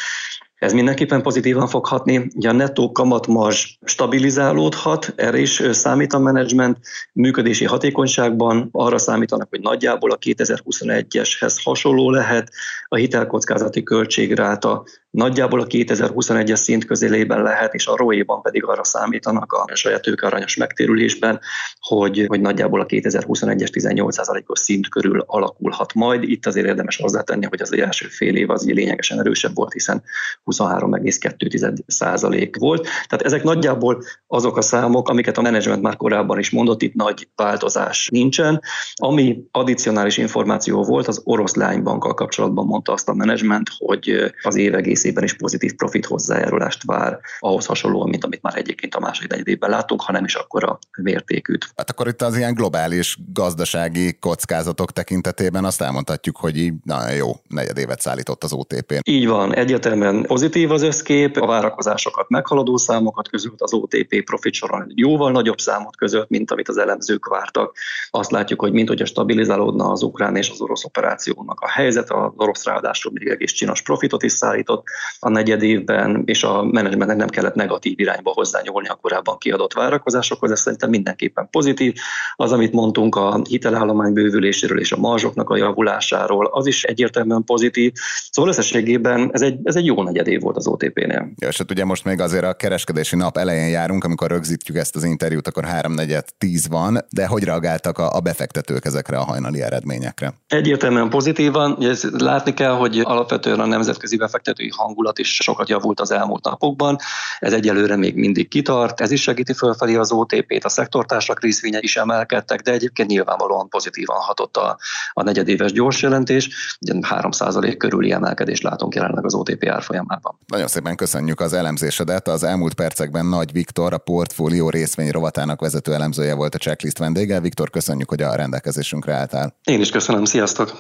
Ez 0.57 0.73
mindenképpen 0.73 1.23
pozitívan 1.23 1.67
fog 1.67 1.87
hatni. 1.87 2.31
Ugye 2.35 2.49
a 2.49 2.53
nettó 2.53 2.93
kamatmarzs 2.93 3.79
stabilizálódhat, 3.85 5.12
erre 5.17 5.38
is 5.38 5.62
számít 5.71 6.12
a 6.12 6.19
menedzsment. 6.19 6.79
Működési 7.12 7.65
hatékonyságban 7.65 8.69
arra 8.73 8.99
számítanak, 8.99 9.49
hogy 9.50 9.61
nagyjából 9.61 10.11
a 10.11 10.19
2021-eshez 10.19 11.57
hasonló 11.65 12.11
lehet. 12.11 12.50
A 12.88 12.97
hitelkockázati 12.97 13.83
költségráta 13.83 14.85
nagyjából 15.16 15.61
a 15.61 15.66
2021-es 15.66 16.56
szint 16.56 16.85
közélében 16.85 17.42
lehet, 17.42 17.75
és 17.75 17.87
a 17.87 17.96
ROE-ban 17.96 18.42
pedig 18.42 18.64
arra 18.64 18.85
számítanak 18.85 19.52
a 19.52 19.64
saját 19.75 20.02
tőkearanyos 20.02 20.56
megtérülésben, 20.56 21.40
hogy, 21.80 22.25
hogy 22.26 22.40
nagyjából 22.40 22.80
a 22.80 22.87
2021-es 22.87 23.68
18%-os 23.73 24.58
szint 24.58 24.88
körül 24.88 25.25
alakulhat 25.26 25.94
majd. 25.94 26.23
Itt 26.23 26.46
azért 26.46 26.66
érdemes 26.66 26.96
hozzátenni, 26.96 27.46
hogy 27.46 27.61
az 27.61 27.73
első 27.73 28.06
fél 28.06 28.37
év 28.37 28.50
az 28.50 28.64
lényegesen 28.64 29.18
erősebb 29.18 29.54
volt, 29.54 29.73
hiszen 29.73 30.02
23,2% 30.44 32.54
volt. 32.58 32.82
Tehát 32.82 33.25
ezek 33.25 33.42
nagyjából 33.42 34.02
azok 34.26 34.56
a 34.56 34.62
számok, 34.62 35.08
amiket 35.08 35.38
a 35.38 35.42
menedzsment 35.42 35.82
már 35.82 35.96
korábban 35.96 36.38
is 36.38 36.50
mondott, 36.50 36.82
itt 36.82 36.94
nagy 36.94 37.28
változás 37.37 38.08
nincsen. 38.12 38.61
Ami 38.94 39.44
addicionális 39.50 40.16
információ 40.16 40.82
volt, 40.82 41.06
az 41.06 41.20
orosz 41.25 41.54
lánybankkal 41.54 42.14
kapcsolatban 42.14 42.66
mondta 42.66 42.92
azt 42.92 43.08
a 43.08 43.14
menedzsment, 43.14 43.70
hogy 43.78 44.32
az 44.42 44.56
év 44.56 44.75
egészében 45.06 45.25
is 45.25 45.36
pozitív 45.36 45.75
profit 45.75 46.06
hozzájárulást 46.06 46.84
vár, 46.84 47.18
ahhoz 47.38 47.66
hasonlóan, 47.66 48.08
mint 48.08 48.25
amit 48.25 48.42
már 48.42 48.56
egyébként 48.56 48.94
a 48.94 49.00
második 49.00 49.30
negyedében 49.30 49.70
látunk, 49.70 50.02
hanem 50.02 50.25
is 50.25 50.34
akkor 50.34 50.64
a 50.64 50.78
mértékűt. 51.02 51.68
Hát 51.76 51.90
akkor 51.90 52.08
itt 52.08 52.22
az 52.22 52.36
ilyen 52.36 52.54
globális 52.54 53.18
gazdasági 53.32 54.18
kockázatok 54.18 54.92
tekintetében 54.92 55.64
azt 55.64 55.82
elmondhatjuk, 55.82 56.36
hogy 56.36 56.56
így 56.58 56.72
na 56.84 57.10
jó, 57.10 57.30
negyedévet 57.48 58.00
szállított 58.00 58.44
az 58.44 58.52
OTP. 58.52 59.00
Így 59.02 59.26
van, 59.26 59.54
egyértelműen 59.54 60.22
pozitív 60.22 60.70
az 60.70 60.82
összkép, 60.82 61.36
a 61.36 61.46
várakozásokat 61.46 62.28
meghaladó 62.28 62.76
számokat 62.76 63.28
között 63.28 63.60
az 63.60 63.72
OTP 63.72 64.25
profit 64.25 64.54
soron 64.54 64.92
jóval 64.94 65.30
nagyobb 65.30 65.58
számot 65.58 65.96
között, 65.96 66.28
mint 66.28 66.50
amit 66.50 66.68
az 66.68 66.76
elemzők 66.76 67.26
vártak. 67.26 67.76
Azt 68.10 68.30
látjuk, 68.30 68.60
hogy 68.60 68.72
mint 68.72 68.88
hogy 68.88 69.02
a 69.02 69.06
stabilizálódna 69.06 69.90
az 69.90 70.02
ukrán 70.02 70.36
és 70.36 70.50
az 70.50 70.60
orosz 70.60 70.84
operációnak 70.84 71.60
a 71.60 71.68
helyzet, 71.68 72.10
az 72.10 72.32
orosz 72.36 72.64
ráadásul 72.64 73.12
még 73.14 73.28
egész 73.28 73.52
csinos 73.52 73.82
profitot 73.82 74.22
is 74.22 74.32
szállított 74.32 74.86
a 75.19 75.28
negyed 75.28 75.62
évben, 75.62 76.23
és 76.25 76.45
a 76.45 76.62
menedzsmentnek 76.62 77.16
nem 77.16 77.28
kellett 77.28 77.55
negatív 77.55 78.00
irányba 78.00 78.31
hozzányúlni 78.31 78.88
a 78.88 78.99
korábban 79.02 79.38
kiadott 79.38 79.73
várakozásokhoz, 79.73 80.50
ez 80.50 80.61
szerintem 80.61 80.90
mindenképpen 80.90 81.49
pozitív. 81.50 81.95
Az, 82.37 82.52
amit 82.52 82.73
mondtunk 82.73 83.16
a 83.16 83.40
hitelállomány 83.49 84.12
bővüléséről 84.12 84.81
és 84.81 84.93
a 84.93 84.97
marzsoknak 84.97 85.50
a 85.50 85.57
javulásáról, 85.57 86.47
az 86.47 86.66
is 86.66 86.85
egyértelműen 86.85 87.45
pozitív. 87.45 87.93
Szóval 88.31 88.50
összességében 88.50 89.31
ez 89.33 89.43
egy, 89.43 89.59
ez 89.62 89.76
egy 89.76 89.85
jó 89.85 90.02
negyed 90.02 90.26
év 90.26 90.40
volt 90.40 90.57
az 90.57 90.66
OTP-nél. 90.66 91.33
Ja, 91.37 91.49
és 91.49 91.59
hát 91.59 91.71
ugye 91.71 91.85
most 91.85 92.05
még 92.05 92.21
azért 92.21 92.45
a 92.45 92.55
kereskedési 92.55 93.16
nap 93.16 93.37
elején 93.37 93.69
járunk, 93.69 94.05
amikor 94.05 94.31
rögzítjük 94.31 94.76
ezt 94.76 94.97
az 94.97 95.05
interjút, 95.05 95.49
akkor 95.49 95.64
háromnegyed 95.64 96.25
tíz 96.38 96.69
van, 96.69 96.99
de 97.11 97.26
hogy 97.26 97.45
reagáltak 97.45 97.99
a, 97.99 98.16
a 98.16 98.21
befektetők 98.21 98.85
ezekre 98.85 99.19
a 99.19 99.25
hajnali 99.25 99.62
eredményekre? 99.62 100.35
Egyértelműen 100.47 101.09
pozitívan. 101.09 101.76
Ezt 101.81 102.21
látni 102.21 102.55
kell, 102.55 102.73
hogy 102.73 102.99
alapvetően 102.99 103.61
a 103.61 103.66
nemzetközi 103.66 104.16
befektetői 104.16 104.71
hangulat 104.76 105.18
is 105.18 105.35
sokat 105.35 105.68
javult 105.68 106.00
az 106.00 106.11
elmúlt 106.11 106.45
napokban. 106.45 106.97
Ez 107.38 107.52
egyelőre 107.52 107.97
még 107.97 108.14
mindig 108.14 108.49
kitart, 108.49 109.00
ez 109.00 109.11
is 109.11 109.23
segíti 109.23 109.52
fölfelé 109.52 109.95
az 109.95 110.12
OTP-t, 110.12 110.64
a 110.64 110.68
szektortársak 110.68 111.42
részvények 111.42 111.83
is 111.83 111.97
emelkedtek, 111.97 112.61
de 112.61 112.73
egyébként 112.73 113.09
nyilvánvalóan 113.09 113.68
pozitívan 113.68 114.16
hatott 114.16 114.56
a, 114.56 114.78
a 115.12 115.23
negyedéves 115.23 115.73
gyors 115.73 116.02
jelentés. 116.02 116.76
3% 117.11 117.75
körüli 117.78 118.12
emelkedést 118.12 118.62
látunk 118.62 118.95
jelenleg 118.95 119.25
az 119.25 119.35
OTP 119.35 119.68
árfolyamában. 119.68 120.38
Nagyon 120.47 120.66
szépen 120.66 120.97
köszönjük 120.97 121.40
az 121.40 121.52
elemzésedet. 121.52 122.28
Az 122.28 122.42
elmúlt 122.42 122.75
percekben 122.75 123.26
Nagy 123.26 123.52
Viktor, 123.52 123.92
a 123.92 123.99
portfólió 123.99 124.71
részvény 124.71 125.11
rovatának 125.11 125.61
vezető 125.61 125.92
elemzője 125.92 126.35
volt 126.35 126.54
a 126.54 126.59
checklist 126.59 126.99
vendége. 126.99 127.40
Viktor, 127.40 127.71
köszönjük, 127.71 128.09
hogy 128.09 128.23
a 128.23 128.35
rendelkezésünkre 128.35 129.14
álltál. 129.14 129.56
Én 129.64 129.80
is 129.80 129.90
köszönöm, 129.90 130.25
sziasztok! 130.25 130.76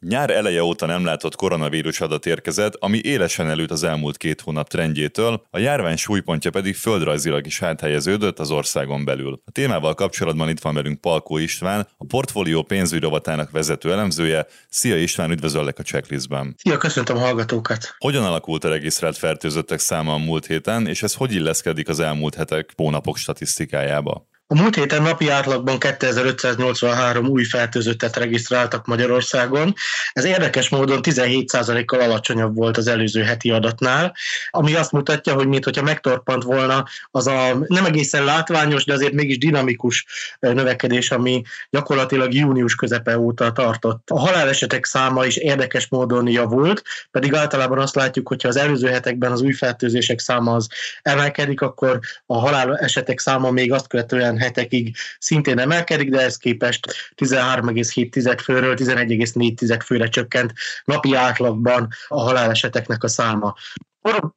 Nyár 0.00 0.30
eleje 0.30 0.62
óta 0.62 0.86
nem 0.86 1.04
látott 1.04 1.36
koronavírus 1.36 2.00
adat 2.00 2.26
érkezett, 2.26 2.74
ami 2.74 3.00
élesen 3.02 3.48
előtt 3.48 3.70
az 3.70 3.82
elmúlt 3.82 4.16
két 4.16 4.40
hónap 4.40 4.68
trendjétől, 4.68 5.46
a 5.50 5.58
járvány 5.58 5.96
súlypontja 5.96 6.50
pedig 6.50 6.76
földrajzilag 6.76 7.46
is 7.46 7.62
áthelyeződött 7.62 8.38
az 8.38 8.50
országon 8.50 9.04
belül. 9.04 9.42
A 9.44 9.50
témával 9.50 9.94
kapcsolatban 9.94 10.48
itt 10.48 10.60
van 10.60 10.74
velünk 10.74 11.00
Palkó 11.00 11.36
István, 11.36 11.88
a 11.96 12.04
portfólió 12.04 12.62
pénzügyi 12.62 13.00
rovatának 13.00 13.50
vezető 13.50 13.92
elemzője. 13.92 14.46
Szia 14.68 14.96
István, 14.96 15.30
üdvözöllek 15.30 15.78
a 15.78 15.82
checklistben. 15.82 16.54
Szia, 16.58 16.76
köszöntöm 16.76 17.16
a 17.16 17.20
hallgatókat. 17.20 17.94
Hogyan 17.98 18.24
alakult 18.24 18.64
a 18.64 18.68
regisztrált 18.68 19.16
fertőzöttek 19.16 19.78
száma 19.78 20.12
a 20.12 20.18
múlt 20.18 20.46
héten, 20.46 20.86
és 20.86 21.02
ez 21.02 21.14
hogy 21.14 21.32
illeszkedik 21.32 21.88
az 21.88 22.00
elmúlt 22.00 22.34
hetek, 22.34 22.72
hónapok 22.76 23.16
statisztikájába? 23.16 24.26
A 24.50 24.60
múlt 24.60 24.74
héten 24.74 25.02
napi 25.02 25.28
átlagban 25.28 25.78
2583 25.78 27.26
új 27.26 27.44
fertőzöttet 27.44 28.16
regisztráltak 28.16 28.86
Magyarországon. 28.86 29.74
Ez 30.12 30.24
érdekes 30.24 30.68
módon 30.68 31.00
17%-kal 31.02 32.00
alacsonyabb 32.00 32.54
volt 32.54 32.76
az 32.76 32.86
előző 32.86 33.22
heti 33.22 33.50
adatnál, 33.50 34.14
ami 34.50 34.74
azt 34.74 34.92
mutatja, 34.92 35.34
hogy 35.34 35.46
mintha 35.46 35.82
megtorpant 35.82 36.42
volna 36.42 36.84
az 37.10 37.26
a 37.26 37.64
nem 37.66 37.84
egészen 37.84 38.24
látványos, 38.24 38.84
de 38.84 38.92
azért 38.92 39.12
mégis 39.12 39.38
dinamikus 39.38 40.06
növekedés, 40.40 41.10
ami 41.10 41.42
gyakorlatilag 41.70 42.34
június 42.34 42.74
közepe 42.74 43.18
óta 43.18 43.52
tartott. 43.52 44.10
A 44.10 44.18
halálesetek 44.18 44.84
száma 44.84 45.26
is 45.26 45.36
érdekes 45.36 45.88
módon 45.88 46.28
javult, 46.28 46.82
pedig 47.10 47.34
általában 47.34 47.78
azt 47.78 47.94
látjuk, 47.94 48.28
hogyha 48.28 48.48
az 48.48 48.56
előző 48.56 48.88
hetekben 48.88 49.32
az 49.32 49.40
új 49.40 49.52
fertőzések 49.52 50.18
száma 50.18 50.54
az 50.54 50.68
emelkedik, 51.02 51.60
akkor 51.60 51.98
a 52.26 52.38
halálesetek 52.38 53.20
száma 53.20 53.50
még 53.50 53.72
azt 53.72 53.88
követően 53.88 54.36
hetekig 54.38 54.96
szintén 55.18 55.58
emelkedik, 55.58 56.10
de 56.10 56.20
ez 56.20 56.36
képest 56.36 57.12
13,7 57.16 58.38
főről 58.42 58.74
11,4 58.76 59.80
főre 59.84 60.08
csökkent 60.08 60.52
napi 60.84 61.14
átlagban 61.14 61.88
a 62.08 62.20
haláleseteknek 62.20 63.02
a 63.02 63.08
száma 63.08 63.54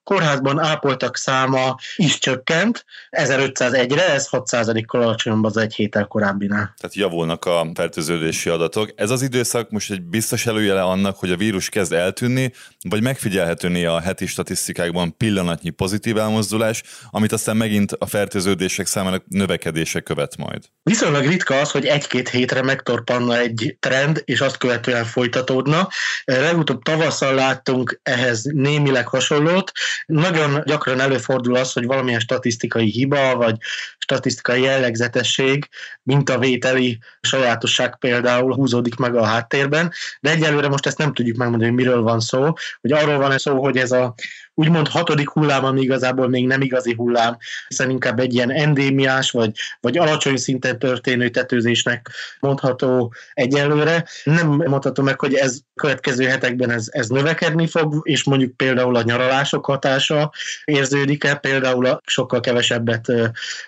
kórházban 0.04 0.60
ápoltak 0.60 1.18
száma 1.18 1.76
is 1.96 2.20
csökkent, 2.20 2.86
1501-re, 3.18 4.10
ez 4.10 4.28
6%-kal 4.32 5.02
alacsonyabb 5.02 5.44
az 5.44 5.58
egy 5.58 5.76
héttel 5.76 6.06
korábbinál. 6.06 6.74
Tehát 6.78 6.96
javulnak 6.96 7.46
a 7.46 7.72
fertőződési 7.74 8.50
adatok. 8.50 8.90
Ez 8.96 9.10
az 9.10 9.22
időszak 9.22 9.70
most 9.70 9.92
egy 9.92 10.02
biztos 10.02 10.46
előjele 10.46 10.84
annak, 10.84 11.18
hogy 11.18 11.32
a 11.32 11.38
vírus 11.38 11.70
kezd 11.70 11.94
eltűnni, 11.94 12.54
vagy 12.90 13.02
megfigyelhető 13.02 13.70
a 13.88 14.00
heti 14.00 14.26
statisztikákban 14.26 15.18
pillanatnyi 15.18 15.70
pozitív 15.70 16.18
elmozdulás, 16.18 16.84
amit 17.10 17.32
aztán 17.32 17.58
megint 17.58 17.92
a 17.92 18.06
fertőződések 18.06 18.86
számának 18.86 19.24
növekedése 19.28 20.00
követ 20.00 20.38
majd. 20.38 20.64
Viszonylag 20.84 21.26
ritka 21.26 21.60
az, 21.60 21.72
hogy 21.72 21.86
egy-két 21.86 22.30
hétre 22.30 22.62
megtorpanna 22.62 23.38
egy 23.38 23.78
trend, 23.80 24.22
és 24.26 24.42
azt 24.42 24.58
követően 24.58 25.06
folytatódna. 25.06 25.88
Legutóbb 26.24 26.82
tavasszal 26.82 27.34
láttunk 27.34 28.00
ehhez 28.04 28.44
némileg 28.44 29.08
hasonló 29.08 29.61
adatot. 29.62 29.72
Nagyon 30.06 30.62
gyakran 30.66 31.00
előfordul 31.00 31.56
az, 31.56 31.74
hogy 31.74 31.86
valamilyen 31.86 32.20
statisztikai 32.20 32.90
hiba, 32.90 33.36
vagy 33.36 33.56
statisztikai 33.98 34.62
jellegzetesség, 34.62 35.68
mintavételi 36.04 37.00
sajátosság 37.22 37.98
például 38.00 38.54
húzódik 38.54 38.96
meg 38.96 39.16
a 39.16 39.26
háttérben, 39.26 39.92
de 40.20 40.30
egyelőre 40.30 40.68
most 40.68 40.86
ezt 40.86 40.98
nem 40.98 41.14
tudjuk 41.14 41.38
megmondani, 41.38 41.70
hogy 41.70 41.80
miről 41.80 42.02
van 42.02 42.20
szó, 42.20 42.54
hogy 42.82 42.92
arról 42.92 43.18
van-e 43.18 43.38
szó, 43.38 43.62
hogy 43.62 43.78
ez 43.78 43.92
a 43.92 44.14
úgymond 44.54 44.88
hatodik 44.88 45.30
hullám, 45.30 45.66
ami 45.66 45.82
igazából 45.82 46.30
még 46.30 46.46
nem 46.48 46.62
igazi 46.62 46.94
hullám, 46.94 47.38
hiszen 47.68 47.90
inkább 47.90 48.20
egy 48.20 48.34
ilyen 48.34 48.52
endémiás, 48.52 49.32
vagy, 49.32 49.52
vagy 49.80 49.98
alacsony 49.98 50.38
szinten 50.38 50.80
történő 50.80 51.30
tetőzésnek 51.30 52.10
mondható 52.40 53.14
egyelőre. 53.34 54.06
Nem 54.24 54.48
mondhatom 54.48 55.06
meg, 55.06 55.20
hogy 55.20 55.34
ez 55.34 55.60
következő 55.76 56.26
hetekben 56.26 56.70
ez, 56.70 56.88
ez 56.92 57.08
növekedni 57.08 57.68
fog, 57.68 58.02
és 58.04 58.24
mondjuk 58.24 58.58
például 58.58 58.96
a 58.96 59.02
nyaralások 59.02 59.66
hatása 59.66 60.32
érződik-e, 60.64 61.36
például 61.36 61.86
a 61.86 62.02
sokkal 62.06 62.40
kevesebbet 62.40 63.12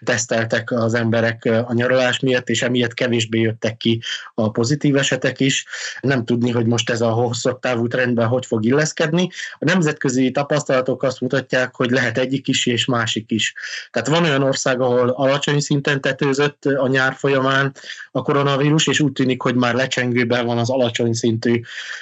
teszteltek 0.03 0.71
az 0.71 0.93
emberek 0.93 1.45
a 1.45 1.73
nyaralás 1.73 2.19
miatt, 2.19 2.49
és 2.49 2.61
emiatt 2.61 2.93
kevésbé 2.93 3.39
jöttek 3.39 3.77
ki 3.77 4.01
a 4.33 4.51
pozitív 4.51 4.95
esetek 4.95 5.39
is. 5.39 5.65
Nem 6.01 6.25
tudni, 6.25 6.51
hogy 6.51 6.65
most 6.65 6.89
ez 6.89 7.01
a 7.01 7.09
hosszabb 7.09 7.59
távú 7.59 7.87
trendben 7.87 8.27
hogy 8.27 8.45
fog 8.45 8.65
illeszkedni. 8.65 9.29
A 9.57 9.65
nemzetközi 9.65 10.31
tapasztalat 10.31 10.72
tapasztalatok 10.73 11.03
azt 11.03 11.21
mutatják, 11.21 11.75
hogy 11.75 11.89
lehet 11.89 12.17
egyik 12.17 12.47
is 12.47 12.65
és 12.65 12.85
másik 12.85 13.31
is. 13.31 13.53
Tehát 13.91 14.07
van 14.07 14.23
olyan 14.23 14.43
ország, 14.43 14.81
ahol 14.81 15.09
alacsony 15.09 15.59
szinten 15.59 16.01
tetőzött 16.01 16.65
a 16.65 16.87
nyár 16.87 17.13
folyamán 17.13 17.75
a 18.11 18.21
koronavírus, 18.21 18.87
és 18.87 18.99
úgy 18.99 19.11
tűnik, 19.11 19.41
hogy 19.41 19.55
már 19.55 19.73
lecsengőben 19.73 20.45
van 20.45 20.57
az 20.57 20.69
alacsony 20.69 21.13
szintű 21.13 21.61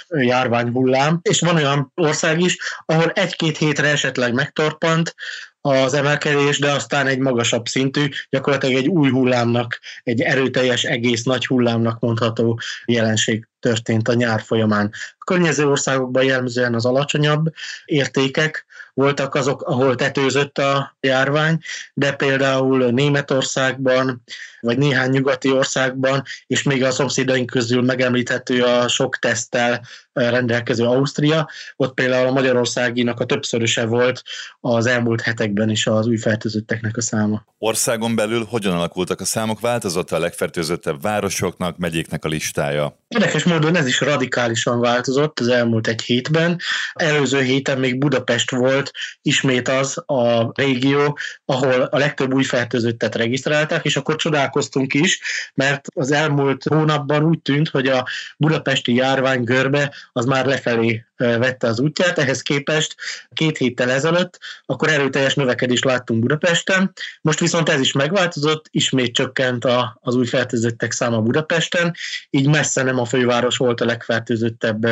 járványhullám, 0.10 1.20
és 1.22 1.40
van 1.40 1.56
olyan 1.56 1.92
ország 1.96 2.42
is, 2.42 2.58
ahol 2.86 3.10
egy-két 3.10 3.58
hétre 3.58 3.88
esetleg 3.88 4.34
megtorpant, 4.34 5.16
az 5.64 5.94
emelkedés, 5.94 6.60
de 6.60 6.72
aztán 6.72 7.08
egy 7.08 7.18
magasabb 7.20 7.66
szintű, 7.68 8.08
gyakorlatilag 8.30 8.76
egy 8.76 8.88
új 8.88 9.10
hullámnak, 9.10 9.80
egy 10.04 10.22
erőteljes, 10.22 10.84
egész 10.84 11.24
nagy 11.24 11.46
hullámnak 11.46 12.00
mondható 12.00 12.60
jelenség 12.86 13.48
történt 13.62 14.08
a 14.08 14.14
nyár 14.14 14.42
folyamán. 14.42 14.92
A 15.18 15.24
környező 15.24 15.68
országokban 15.68 16.24
jellemzően 16.24 16.74
az 16.74 16.86
alacsonyabb 16.86 17.54
értékek 17.86 18.66
voltak 18.94 19.36
azok, 19.36 19.62
ahol 19.62 19.96
tetőzött 19.96 20.58
a 20.58 20.96
járvány, 21.00 21.58
de 21.94 22.14
például 22.14 22.92
Németországban, 22.92 24.24
vagy 24.60 24.78
néhány 24.78 25.10
nyugati 25.10 25.52
országban, 25.52 26.24
és 26.48 26.64
még 26.64 26.84
a 26.84 26.92
szomszédaink 26.92 27.50
közül 27.50 27.82
megemlíthető 27.82 28.64
a 28.64 28.88
sok 28.88 29.18
teszttel 29.18 29.82
rendelkező 30.14 30.86
Ausztria, 30.86 31.50
ott 31.76 31.94
például 31.94 32.28
a 32.28 32.32
Magyarországinak 32.32 33.20
a 33.20 33.26
többszöröse 33.26 33.86
volt 33.86 34.24
az 34.60 34.86
elmúlt 34.86 35.22
hetekben 35.22 35.70
is 35.70 35.88
az 35.88 36.08
új 36.08 36.18
fertőzötteknek 36.18 36.98
a 36.98 37.02
száma. 37.02 37.46
Országon 37.58 38.16
belül 38.16 38.46
hogyan 38.50 38.76
alakultak 38.76 39.22
a 39.22 39.26
számok? 39.26 39.60
Változott 39.60 40.12
a 40.12 40.20
legfertőzöttebb 40.20 41.02
városoknak, 41.02 41.78
megyéknek 41.78 42.26
a 42.26 42.28
listája? 42.28 42.98
Érdekes 43.08 43.44
módon 43.52 43.76
ez 43.76 43.88
is 43.88 44.00
radikálisan 44.00 44.80
változott 44.80 45.40
az 45.40 45.48
elmúlt 45.48 45.88
egy 45.88 46.02
hétben. 46.02 46.60
Előző 46.94 47.42
héten 47.42 47.80
még 47.80 47.98
Budapest 47.98 48.52
volt 48.52 48.92
ismét 49.22 49.68
az 49.68 50.04
a 50.06 50.52
régió, 50.54 51.18
ahol 51.46 51.82
a 51.82 51.98
legtöbb 51.98 52.34
új 52.34 52.44
fertőzöttet 52.44 53.16
regisztrálták, 53.16 53.86
és 53.86 53.96
akkor 53.96 54.16
csodálkoztunk 54.16 54.94
is, 54.94 55.22
mert 55.54 55.88
az 55.96 56.12
elmúlt 56.12 56.64
hónapban 56.64 57.24
úgy 57.24 57.42
tűnt, 57.42 57.70
hogy 57.70 57.88
a 57.88 58.08
budapesti 58.38 58.96
járvány 58.96 59.44
görbe 59.44 59.94
az 60.12 60.26
már 60.26 60.46
lefelé 60.46 61.06
vette 61.22 61.68
az 61.68 61.80
útját, 61.80 62.18
ehhez 62.18 62.42
képest 62.42 62.96
két 63.34 63.58
héttel 63.58 63.92
ezelőtt, 63.92 64.40
akkor 64.66 64.90
erőteljes 64.90 65.36
növekedést 65.36 65.84
láttunk 65.84 66.20
Budapesten, 66.20 66.94
most 67.22 67.40
viszont 67.40 67.70
ez 67.70 67.80
is 67.80 67.92
megváltozott, 67.92 68.66
ismét 68.72 69.14
csökkent 69.14 69.66
a, 69.66 69.98
az 70.02 70.16
új 70.16 70.26
fertőzöttek 70.26 70.92
száma 70.92 71.22
Budapesten, 71.22 71.94
így 72.30 72.48
messze 72.48 72.84
nem 72.84 73.00
a 73.00 73.06
főváros 73.06 73.58
volt 73.58 73.82
a 73.82 73.86
legfertőzöttebb 73.86 74.88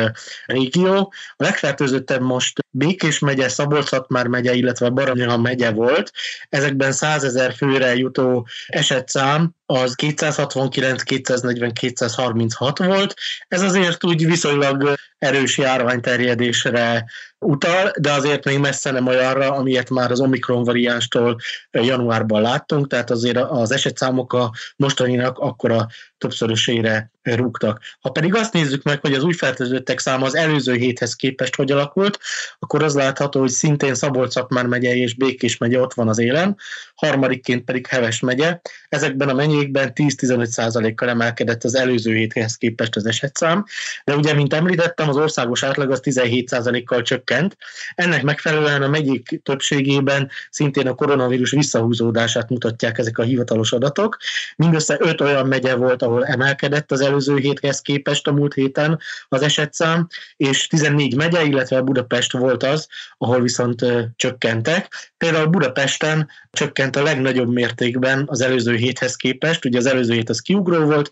régió. 0.46 1.12
A 1.36 1.42
legfertőzöttebb 1.42 2.20
most 2.20 2.58
Békés 2.70 3.18
megye, 3.18 3.48
szabolcs 3.48 3.90
már 4.08 4.26
megye, 4.26 4.52
illetve 4.52 4.88
Baranyha 4.88 5.36
megye 5.36 5.70
volt. 5.70 6.12
Ezekben 6.48 6.92
100 6.92 7.24
ezer 7.24 7.54
főre 7.54 7.96
jutó 7.96 8.46
esetszám 8.66 9.54
az 9.70 9.94
269, 9.94 11.02
240, 11.02 11.72
236 11.72 12.78
volt. 12.78 13.14
Ez 13.48 13.62
azért 13.62 14.04
úgy 14.04 14.26
viszonylag 14.26 14.94
erős 15.18 15.58
járványterjedésre 15.58 17.04
utal, 17.40 17.90
de 18.00 18.12
azért 18.12 18.44
még 18.44 18.58
messze 18.58 18.90
nem 18.90 19.06
olyanra, 19.06 19.52
amilyet 19.52 19.90
már 19.90 20.10
az 20.10 20.20
Omikron 20.20 20.64
variánstól 20.64 21.36
januárban 21.70 22.42
láttunk, 22.42 22.86
tehát 22.86 23.10
azért 23.10 23.36
az 23.36 23.70
esetszámok 23.70 24.32
a 24.32 24.52
mostaninak 24.76 25.38
akkora 25.38 25.86
többszörösére 26.18 27.10
rúgtak. 27.22 27.80
Ha 28.00 28.10
pedig 28.10 28.34
azt 28.34 28.52
nézzük 28.52 28.82
meg, 28.82 29.00
hogy 29.00 29.12
az 29.12 29.22
új 29.22 29.32
fertőzöttek 29.32 29.98
száma 29.98 30.26
az 30.26 30.36
előző 30.36 30.74
héthez 30.74 31.14
képest 31.14 31.56
hogy 31.56 31.72
alakult, 31.72 32.18
akkor 32.58 32.82
az 32.82 32.94
látható, 32.94 33.40
hogy 33.40 33.50
szintén 33.50 33.94
szabolcs 33.94 34.34
már 34.48 34.66
megye 34.66 34.94
és 34.94 35.14
Békés 35.14 35.56
megye 35.56 35.80
ott 35.80 35.94
van 35.94 36.08
az 36.08 36.18
élen, 36.18 36.56
harmadikként 36.94 37.64
pedig 37.64 37.86
Heves 37.86 38.20
megye. 38.20 38.60
Ezekben 38.88 39.28
a 39.28 39.34
megyékben 39.34 39.92
10-15 39.94 40.92
kal 40.94 41.08
emelkedett 41.08 41.64
az 41.64 41.74
előző 41.74 42.14
héthez 42.14 42.56
képest 42.56 42.96
az 42.96 43.06
esetszám, 43.06 43.64
de 44.04 44.16
ugye, 44.16 44.34
mint 44.34 44.54
említettem, 44.54 45.08
az 45.08 45.16
országos 45.16 45.62
átlag 45.62 45.90
az 45.90 46.00
17% 46.02 46.82
kal 46.84 47.02
csökkent. 47.30 47.56
Ennek 47.94 48.22
megfelelően 48.22 48.82
a 48.82 48.88
megyék 48.88 49.40
többségében 49.42 50.30
szintén 50.50 50.86
a 50.86 50.94
koronavírus 50.94 51.50
visszahúzódását 51.50 52.48
mutatják 52.48 52.98
ezek 52.98 53.18
a 53.18 53.22
hivatalos 53.22 53.72
adatok. 53.72 54.16
Mindössze 54.56 54.96
5 55.00 55.20
olyan 55.20 55.46
megye 55.46 55.74
volt, 55.74 56.02
ahol 56.02 56.26
emelkedett 56.26 56.92
az 56.92 57.00
előző 57.00 57.36
héthez 57.36 57.80
képest 57.80 58.26
a 58.26 58.32
múlt 58.32 58.54
héten 58.54 58.98
az 59.28 59.42
esetszám, 59.42 60.08
és 60.36 60.66
14 60.66 61.16
megye, 61.16 61.42
illetve 61.42 61.80
Budapest 61.80 62.32
volt 62.32 62.62
az, 62.62 62.88
ahol 63.18 63.40
viszont 63.40 63.84
csökkentek. 64.16 65.12
Például 65.18 65.46
Budapesten 65.46 66.28
csökkent 66.52 66.96
a 66.96 67.02
legnagyobb 67.02 67.52
mértékben 67.52 68.24
az 68.26 68.40
előző 68.40 68.74
héthez 68.74 69.16
képest, 69.16 69.64
ugye 69.64 69.78
az 69.78 69.86
előző 69.86 70.14
hét 70.14 70.28
az 70.28 70.40
kiugró 70.40 70.84
volt, 70.84 71.10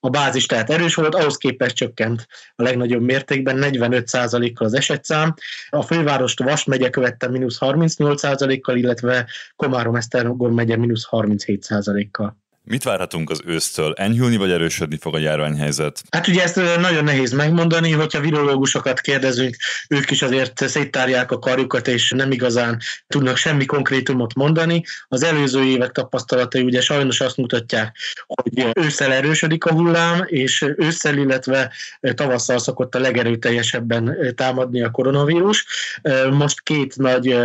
a 0.00 0.10
bázis 0.10 0.46
tehát 0.46 0.70
erős 0.70 0.94
volt, 0.94 1.14
ahhoz 1.14 1.36
képest 1.36 1.76
csökkent 1.76 2.26
a 2.54 2.62
legnagyobb 2.62 3.02
mértékben, 3.02 3.58
45%-kal 3.60 4.66
az 4.66 4.74
esetszám. 4.74 5.34
A 5.70 5.82
fővárost 5.82 6.42
Vas 6.42 6.64
megye 6.64 6.90
követte 6.90 7.28
mínusz 7.28 7.58
38%-kal, 7.60 8.76
illetve 8.76 9.26
Komárom-Esztergom 9.56 10.54
megye 10.54 10.76
mínusz 10.76 11.06
37%-kal. 11.10 12.39
Mit 12.64 12.82
várhatunk 12.82 13.30
az 13.30 13.40
ősztől? 13.44 13.92
Enyhülni 13.96 14.36
vagy 14.36 14.50
erősödni 14.50 14.98
fog 15.00 15.14
a 15.14 15.18
járványhelyzet? 15.18 16.02
Hát 16.10 16.28
ugye 16.28 16.42
ezt 16.42 16.56
nagyon 16.80 17.04
nehéz 17.04 17.32
megmondani, 17.32 17.90
hogyha 17.90 18.20
virológusokat 18.20 19.00
kérdezünk, 19.00 19.56
ők 19.88 20.10
is 20.10 20.22
azért 20.22 20.68
széttárják 20.68 21.30
a 21.30 21.38
karjukat, 21.38 21.88
és 21.88 22.10
nem 22.16 22.30
igazán 22.30 22.80
tudnak 23.06 23.36
semmi 23.36 23.64
konkrétumot 23.64 24.34
mondani. 24.34 24.82
Az 25.08 25.22
előző 25.22 25.64
évek 25.64 25.90
tapasztalatai 25.90 26.62
ugye 26.62 26.80
sajnos 26.80 27.20
azt 27.20 27.36
mutatják, 27.36 27.96
hogy 28.26 28.66
ősszel 28.74 29.12
erősödik 29.12 29.64
a 29.64 29.72
hullám, 29.72 30.22
és 30.26 30.64
ősszel, 30.76 31.16
illetve 31.16 31.72
tavasszal 32.00 32.58
szokott 32.58 32.94
a 32.94 33.00
legerőteljesebben 33.00 34.16
támadni 34.36 34.82
a 34.82 34.90
koronavírus. 34.90 35.66
Most 36.30 36.62
két 36.62 36.96
nagy 36.96 37.36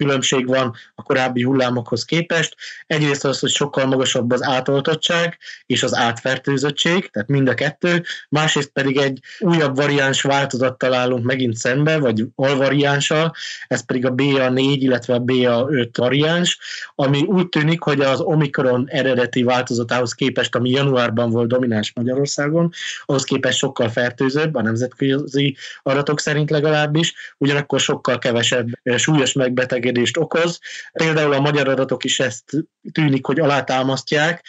különbség 0.00 0.46
van 0.46 0.74
a 0.94 1.02
korábbi 1.02 1.42
hullámokhoz 1.42 2.04
képest. 2.04 2.56
Egyrészt 2.86 3.24
az, 3.24 3.38
hogy 3.38 3.50
sokkal 3.50 3.86
magasabb 3.86 4.32
az 4.32 4.42
átoltottság 4.42 5.38
és 5.66 5.82
az 5.82 5.94
átfertőzöttség, 5.94 7.10
tehát 7.10 7.28
mind 7.28 7.48
a 7.48 7.54
kettő, 7.54 8.02
másrészt 8.28 8.68
pedig 8.68 8.96
egy 8.96 9.20
újabb 9.38 9.76
variáns 9.76 10.22
változat 10.22 10.78
találunk 10.78 11.24
megint 11.24 11.56
szembe, 11.56 11.98
vagy 11.98 12.24
alvariánssal, 12.34 13.32
ez 13.66 13.84
pedig 13.84 14.06
a 14.06 14.14
BA4, 14.14 14.76
illetve 14.78 15.14
a 15.14 15.20
BA5 15.20 15.88
variáns, 15.96 16.58
ami 16.94 17.22
úgy 17.22 17.48
tűnik, 17.48 17.80
hogy 17.82 18.00
az 18.00 18.20
Omikron 18.20 18.88
eredeti 18.88 19.42
változatához 19.42 20.12
képest, 20.12 20.54
ami 20.54 20.70
januárban 20.70 21.30
volt 21.30 21.48
domináns 21.48 21.92
Magyarországon, 21.94 22.72
ahhoz 23.04 23.24
képest 23.24 23.58
sokkal 23.58 23.88
fertőzőbb, 23.88 24.54
a 24.54 24.62
nemzetközi 24.62 25.56
adatok 25.82 26.20
szerint 26.20 26.50
legalábbis, 26.50 27.14
ugyanakkor 27.38 27.80
sokkal 27.80 28.18
kevesebb 28.18 28.68
súlyos 28.96 29.32
megbetegedés 29.32 29.88
megbetegedést 29.90 30.16
okoz. 30.16 30.58
Például 30.92 31.32
a 31.32 31.40
magyar 31.40 31.68
adatok 31.68 32.04
is 32.04 32.20
ezt 32.20 32.44
tűnik, 32.92 33.26
hogy 33.26 33.40
alátámasztják. 33.40 34.44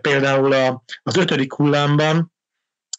Például 0.00 0.82
az 1.02 1.16
ötödik 1.16 1.52
hullámban 1.52 2.32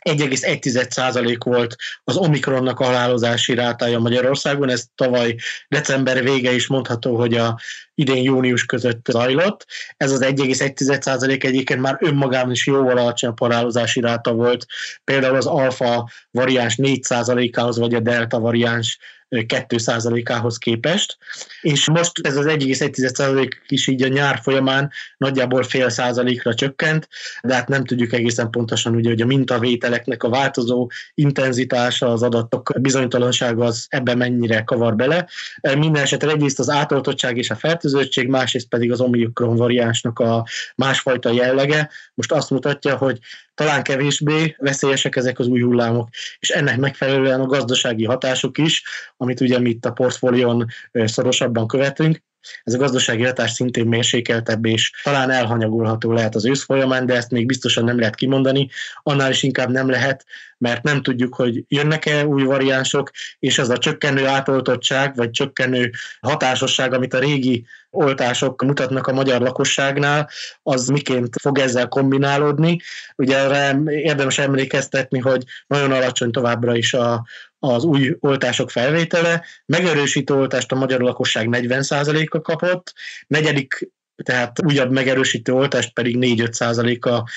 1,1% 0.09 1.37
volt 1.43 1.75
az 2.03 2.15
Omikronnak 2.15 2.79
a 2.79 2.83
halálozási 2.83 3.53
rátája 3.53 3.99
Magyarországon, 3.99 4.69
ez 4.69 4.85
tavaly 4.95 5.35
december 5.67 6.23
vége 6.23 6.51
is 6.51 6.67
mondható, 6.67 7.15
hogy 7.15 7.33
a 7.33 7.59
idén 7.95 8.23
június 8.23 8.65
között 8.65 9.05
zajlott. 9.11 9.65
Ez 9.97 10.11
az 10.11 10.21
1,1% 10.23 11.43
egyébként 11.43 11.81
már 11.81 11.97
önmagában 11.99 12.51
is 12.51 12.67
jóval 12.67 12.97
alacsonyabb 12.97 13.39
halálozási 13.39 13.99
ráta 13.99 14.33
volt, 14.33 14.65
például 15.03 15.35
az 15.35 15.45
alfa 15.45 16.09
variáns 16.31 16.75
4%-ához, 16.77 17.77
vagy 17.77 17.93
a 17.93 17.99
delta 17.99 18.39
variáns 18.39 18.99
2%-ához 19.39 20.57
képest, 20.57 21.17
és 21.61 21.89
most 21.89 22.11
ez 22.21 22.37
az 22.37 22.45
1,1% 22.45 23.51
is 23.67 23.87
így 23.87 24.03
a 24.03 24.07
nyár 24.07 24.39
folyamán 24.43 24.91
nagyjából 25.17 25.63
fél 25.63 25.89
százalékra 25.89 26.53
csökkent, 26.53 27.07
de 27.43 27.53
hát 27.53 27.67
nem 27.67 27.85
tudjuk 27.85 28.13
egészen 28.13 28.49
pontosan, 28.49 28.95
ugye, 28.95 29.09
hogy 29.09 29.21
a 29.21 29.25
mintavételeknek 29.25 30.23
a 30.23 30.29
változó 30.29 30.89
intenzitása, 31.13 32.11
az 32.11 32.23
adatok 32.23 32.73
bizonytalansága 32.79 33.65
az 33.65 33.85
ebbe 33.89 34.15
mennyire 34.15 34.63
kavar 34.63 34.95
bele. 34.95 35.27
Minden 35.77 36.03
esetre 36.03 36.31
egyrészt 36.31 36.59
az 36.59 36.69
átoltottság 36.69 37.37
és 37.37 37.49
a 37.49 37.55
fertőzöttség, 37.55 38.27
másrészt 38.27 38.67
pedig 38.67 38.91
az 38.91 39.01
omikron 39.01 39.55
variánsnak 39.55 40.19
a 40.19 40.45
másfajta 40.75 41.31
jellege 41.31 41.89
most 42.13 42.31
azt 42.31 42.49
mutatja, 42.49 42.97
hogy 42.97 43.19
talán 43.55 43.83
kevésbé 43.83 44.55
veszélyesek 44.57 45.15
ezek 45.15 45.39
az 45.39 45.47
új 45.47 45.61
hullámok, 45.61 46.09
és 46.39 46.49
ennek 46.49 46.77
megfelelően 46.77 47.41
a 47.41 47.45
gazdasági 47.45 48.05
hatások 48.05 48.57
is, 48.57 48.83
amit 49.17 49.41
ugye 49.41 49.59
mi 49.59 49.69
itt 49.69 49.85
a 49.85 49.91
portfólión 49.91 50.65
szorosabban 50.91 51.67
követünk, 51.67 52.23
ez 52.63 52.73
a 52.73 52.77
gazdasági 52.77 53.23
hatás 53.23 53.51
szintén 53.51 53.85
mérsékeltebb, 53.85 54.65
és 54.65 54.91
talán 55.03 55.29
elhanyagolható 55.29 56.11
lehet 56.11 56.35
az 56.35 56.45
ősz 56.45 56.63
folyamán, 56.63 57.05
de 57.05 57.15
ezt 57.15 57.31
még 57.31 57.45
biztosan 57.45 57.83
nem 57.83 57.99
lehet 57.99 58.15
kimondani. 58.15 58.69
Annál 59.03 59.31
is 59.31 59.43
inkább 59.43 59.69
nem 59.69 59.89
lehet, 59.89 60.25
mert 60.57 60.83
nem 60.83 61.01
tudjuk, 61.01 61.35
hogy 61.35 61.63
jönnek-e 61.67 62.25
új 62.25 62.43
variánsok, 62.43 63.11
és 63.39 63.59
az 63.59 63.69
a 63.69 63.77
csökkenő 63.77 64.25
átoltottság, 64.25 65.15
vagy 65.15 65.29
csökkenő 65.29 65.91
hatásosság, 66.19 66.93
amit 66.93 67.13
a 67.13 67.19
régi 67.19 67.65
oltások 67.89 68.63
mutatnak 68.63 69.07
a 69.07 69.13
magyar 69.13 69.41
lakosságnál, 69.41 70.29
az 70.63 70.87
miként 70.87 71.35
fog 71.41 71.59
ezzel 71.59 71.87
kombinálódni. 71.87 72.79
Ugye 73.15 73.37
erre 73.37 73.79
érdemes 73.91 74.37
emlékeztetni, 74.37 75.19
hogy 75.19 75.43
nagyon 75.67 75.91
alacsony 75.91 76.31
továbbra 76.31 76.75
is 76.75 76.93
a, 76.93 77.25
az 77.73 77.83
új 77.83 78.15
oltások 78.19 78.71
felvétele. 78.71 79.45
Megerősítő 79.65 80.33
oltást 80.33 80.71
a 80.71 80.75
magyar 80.75 80.99
lakosság 80.99 81.47
40%-a 81.51 82.41
kapott, 82.41 82.93
negyedik 83.27 83.93
tehát 84.23 84.63
újabb 84.63 84.91
megerősítő 84.91 85.53
oltást 85.53 85.93
pedig 85.93 86.17
4-5%-a 86.19 87.29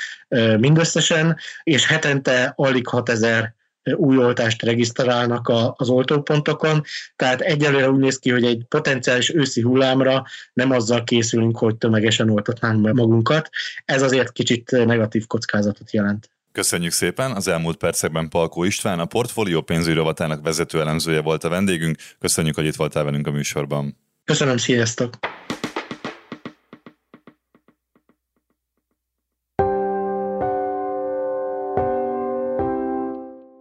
mindösszesen, 0.59 1.37
és 1.62 1.87
hetente 1.87 2.53
alig 2.57 2.88
6000 2.88 3.57
új 3.97 4.17
oltást 4.17 4.62
regisztrálnak 4.62 5.53
az 5.77 5.88
oltópontokon, 5.88 6.83
tehát 7.17 7.41
egyelőre 7.41 7.91
úgy 7.91 7.99
néz 7.99 8.19
ki, 8.19 8.31
hogy 8.31 8.45
egy 8.45 8.64
potenciális 8.69 9.35
őszi 9.35 9.61
hullámra 9.61 10.25
nem 10.53 10.71
azzal 10.71 11.05
készülünk, 11.05 11.59
hogy 11.59 11.77
tömegesen 11.77 12.31
oltatnánk 12.31 12.93
magunkat. 12.93 13.49
Ez 13.85 14.03
azért 14.03 14.33
kicsit 14.33 14.71
negatív 14.71 15.27
kockázatot 15.27 15.93
jelent. 15.93 16.31
Köszönjük 16.59 16.92
szépen! 16.92 17.33
Az 17.33 17.49
elmúlt 17.49 17.77
percekben 17.77 18.29
Palkó 18.29 18.64
István, 18.64 18.99
a 18.99 19.05
portfólió 19.05 19.61
pénzügyi 19.61 19.97
rovatának 19.97 20.42
vezető 20.42 20.81
elemzője 20.81 21.21
volt 21.21 21.44
a 21.44 21.49
vendégünk. 21.49 21.97
Köszönjük, 22.18 22.55
hogy 22.55 22.64
itt 22.64 22.75
voltál 22.75 23.05
velünk 23.05 23.27
a 23.27 23.31
műsorban. 23.31 23.97
Köszönöm, 24.25 24.57
sziasztok! 24.57 25.14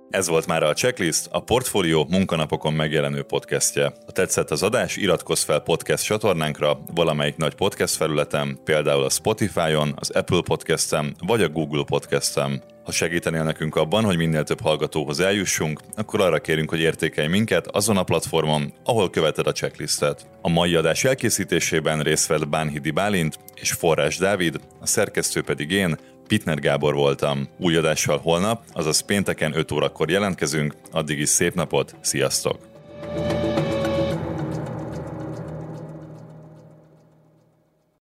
Ez 0.09 0.27
volt 0.27 0.47
már 0.47 0.63
a 0.63 0.73
Checklist, 0.73 1.27
a 1.31 1.39
Portfolio 1.39 2.05
munkanapokon 2.09 2.73
megjelenő 2.73 3.23
podcastje. 3.23 3.93
Ha 4.05 4.11
tetszett 4.11 4.51
az 4.51 4.63
adás, 4.63 4.95
iratkozz 4.95 5.43
fel 5.43 5.59
podcast 5.59 6.03
csatornánkra 6.03 6.79
valamelyik 6.93 7.35
nagy 7.35 7.55
podcast 7.55 7.95
felületen, 7.95 8.59
például 8.63 9.03
a 9.03 9.09
Spotify-on, 9.09 9.93
az 9.95 10.09
Apple 10.09 10.41
Podcast-en 10.41 11.15
vagy 11.25 11.41
a 11.41 11.49
Google 11.49 11.83
Podcast-en. 11.83 12.75
Ha 12.87 12.93
segítenél 12.93 13.43
nekünk 13.43 13.75
abban, 13.75 14.03
hogy 14.03 14.17
minél 14.17 14.43
több 14.43 14.61
hallgatóhoz 14.61 15.19
eljussunk, 15.19 15.79
akkor 15.95 16.21
arra 16.21 16.39
kérünk, 16.39 16.69
hogy 16.69 16.79
értékelj 16.79 17.27
minket 17.27 17.67
azon 17.67 17.97
a 17.97 18.03
platformon, 18.03 18.73
ahol 18.83 19.09
követed 19.09 19.47
a 19.47 19.51
checklistet. 19.51 20.27
A 20.41 20.49
mai 20.49 20.75
adás 20.75 21.03
elkészítésében 21.03 22.01
részt 22.01 22.27
vett 22.27 22.49
Bánhidi 22.49 22.91
Bálint 22.91 23.39
és 23.55 23.71
Forrás 23.71 24.17
Dávid, 24.17 24.59
a 24.79 24.85
szerkesztő 24.85 25.41
pedig 25.41 25.71
én, 25.71 25.97
Pitner 26.27 26.59
Gábor 26.59 26.93
voltam. 26.93 27.47
Új 27.59 27.75
adással 27.75 28.17
holnap, 28.17 28.63
azaz 28.73 28.99
pénteken 28.99 29.57
5 29.57 29.71
órakor 29.71 30.09
jelentkezünk, 30.09 30.73
addig 30.91 31.19
is 31.19 31.29
szép 31.29 31.53
napot, 31.53 31.95
sziasztok! 32.01 32.57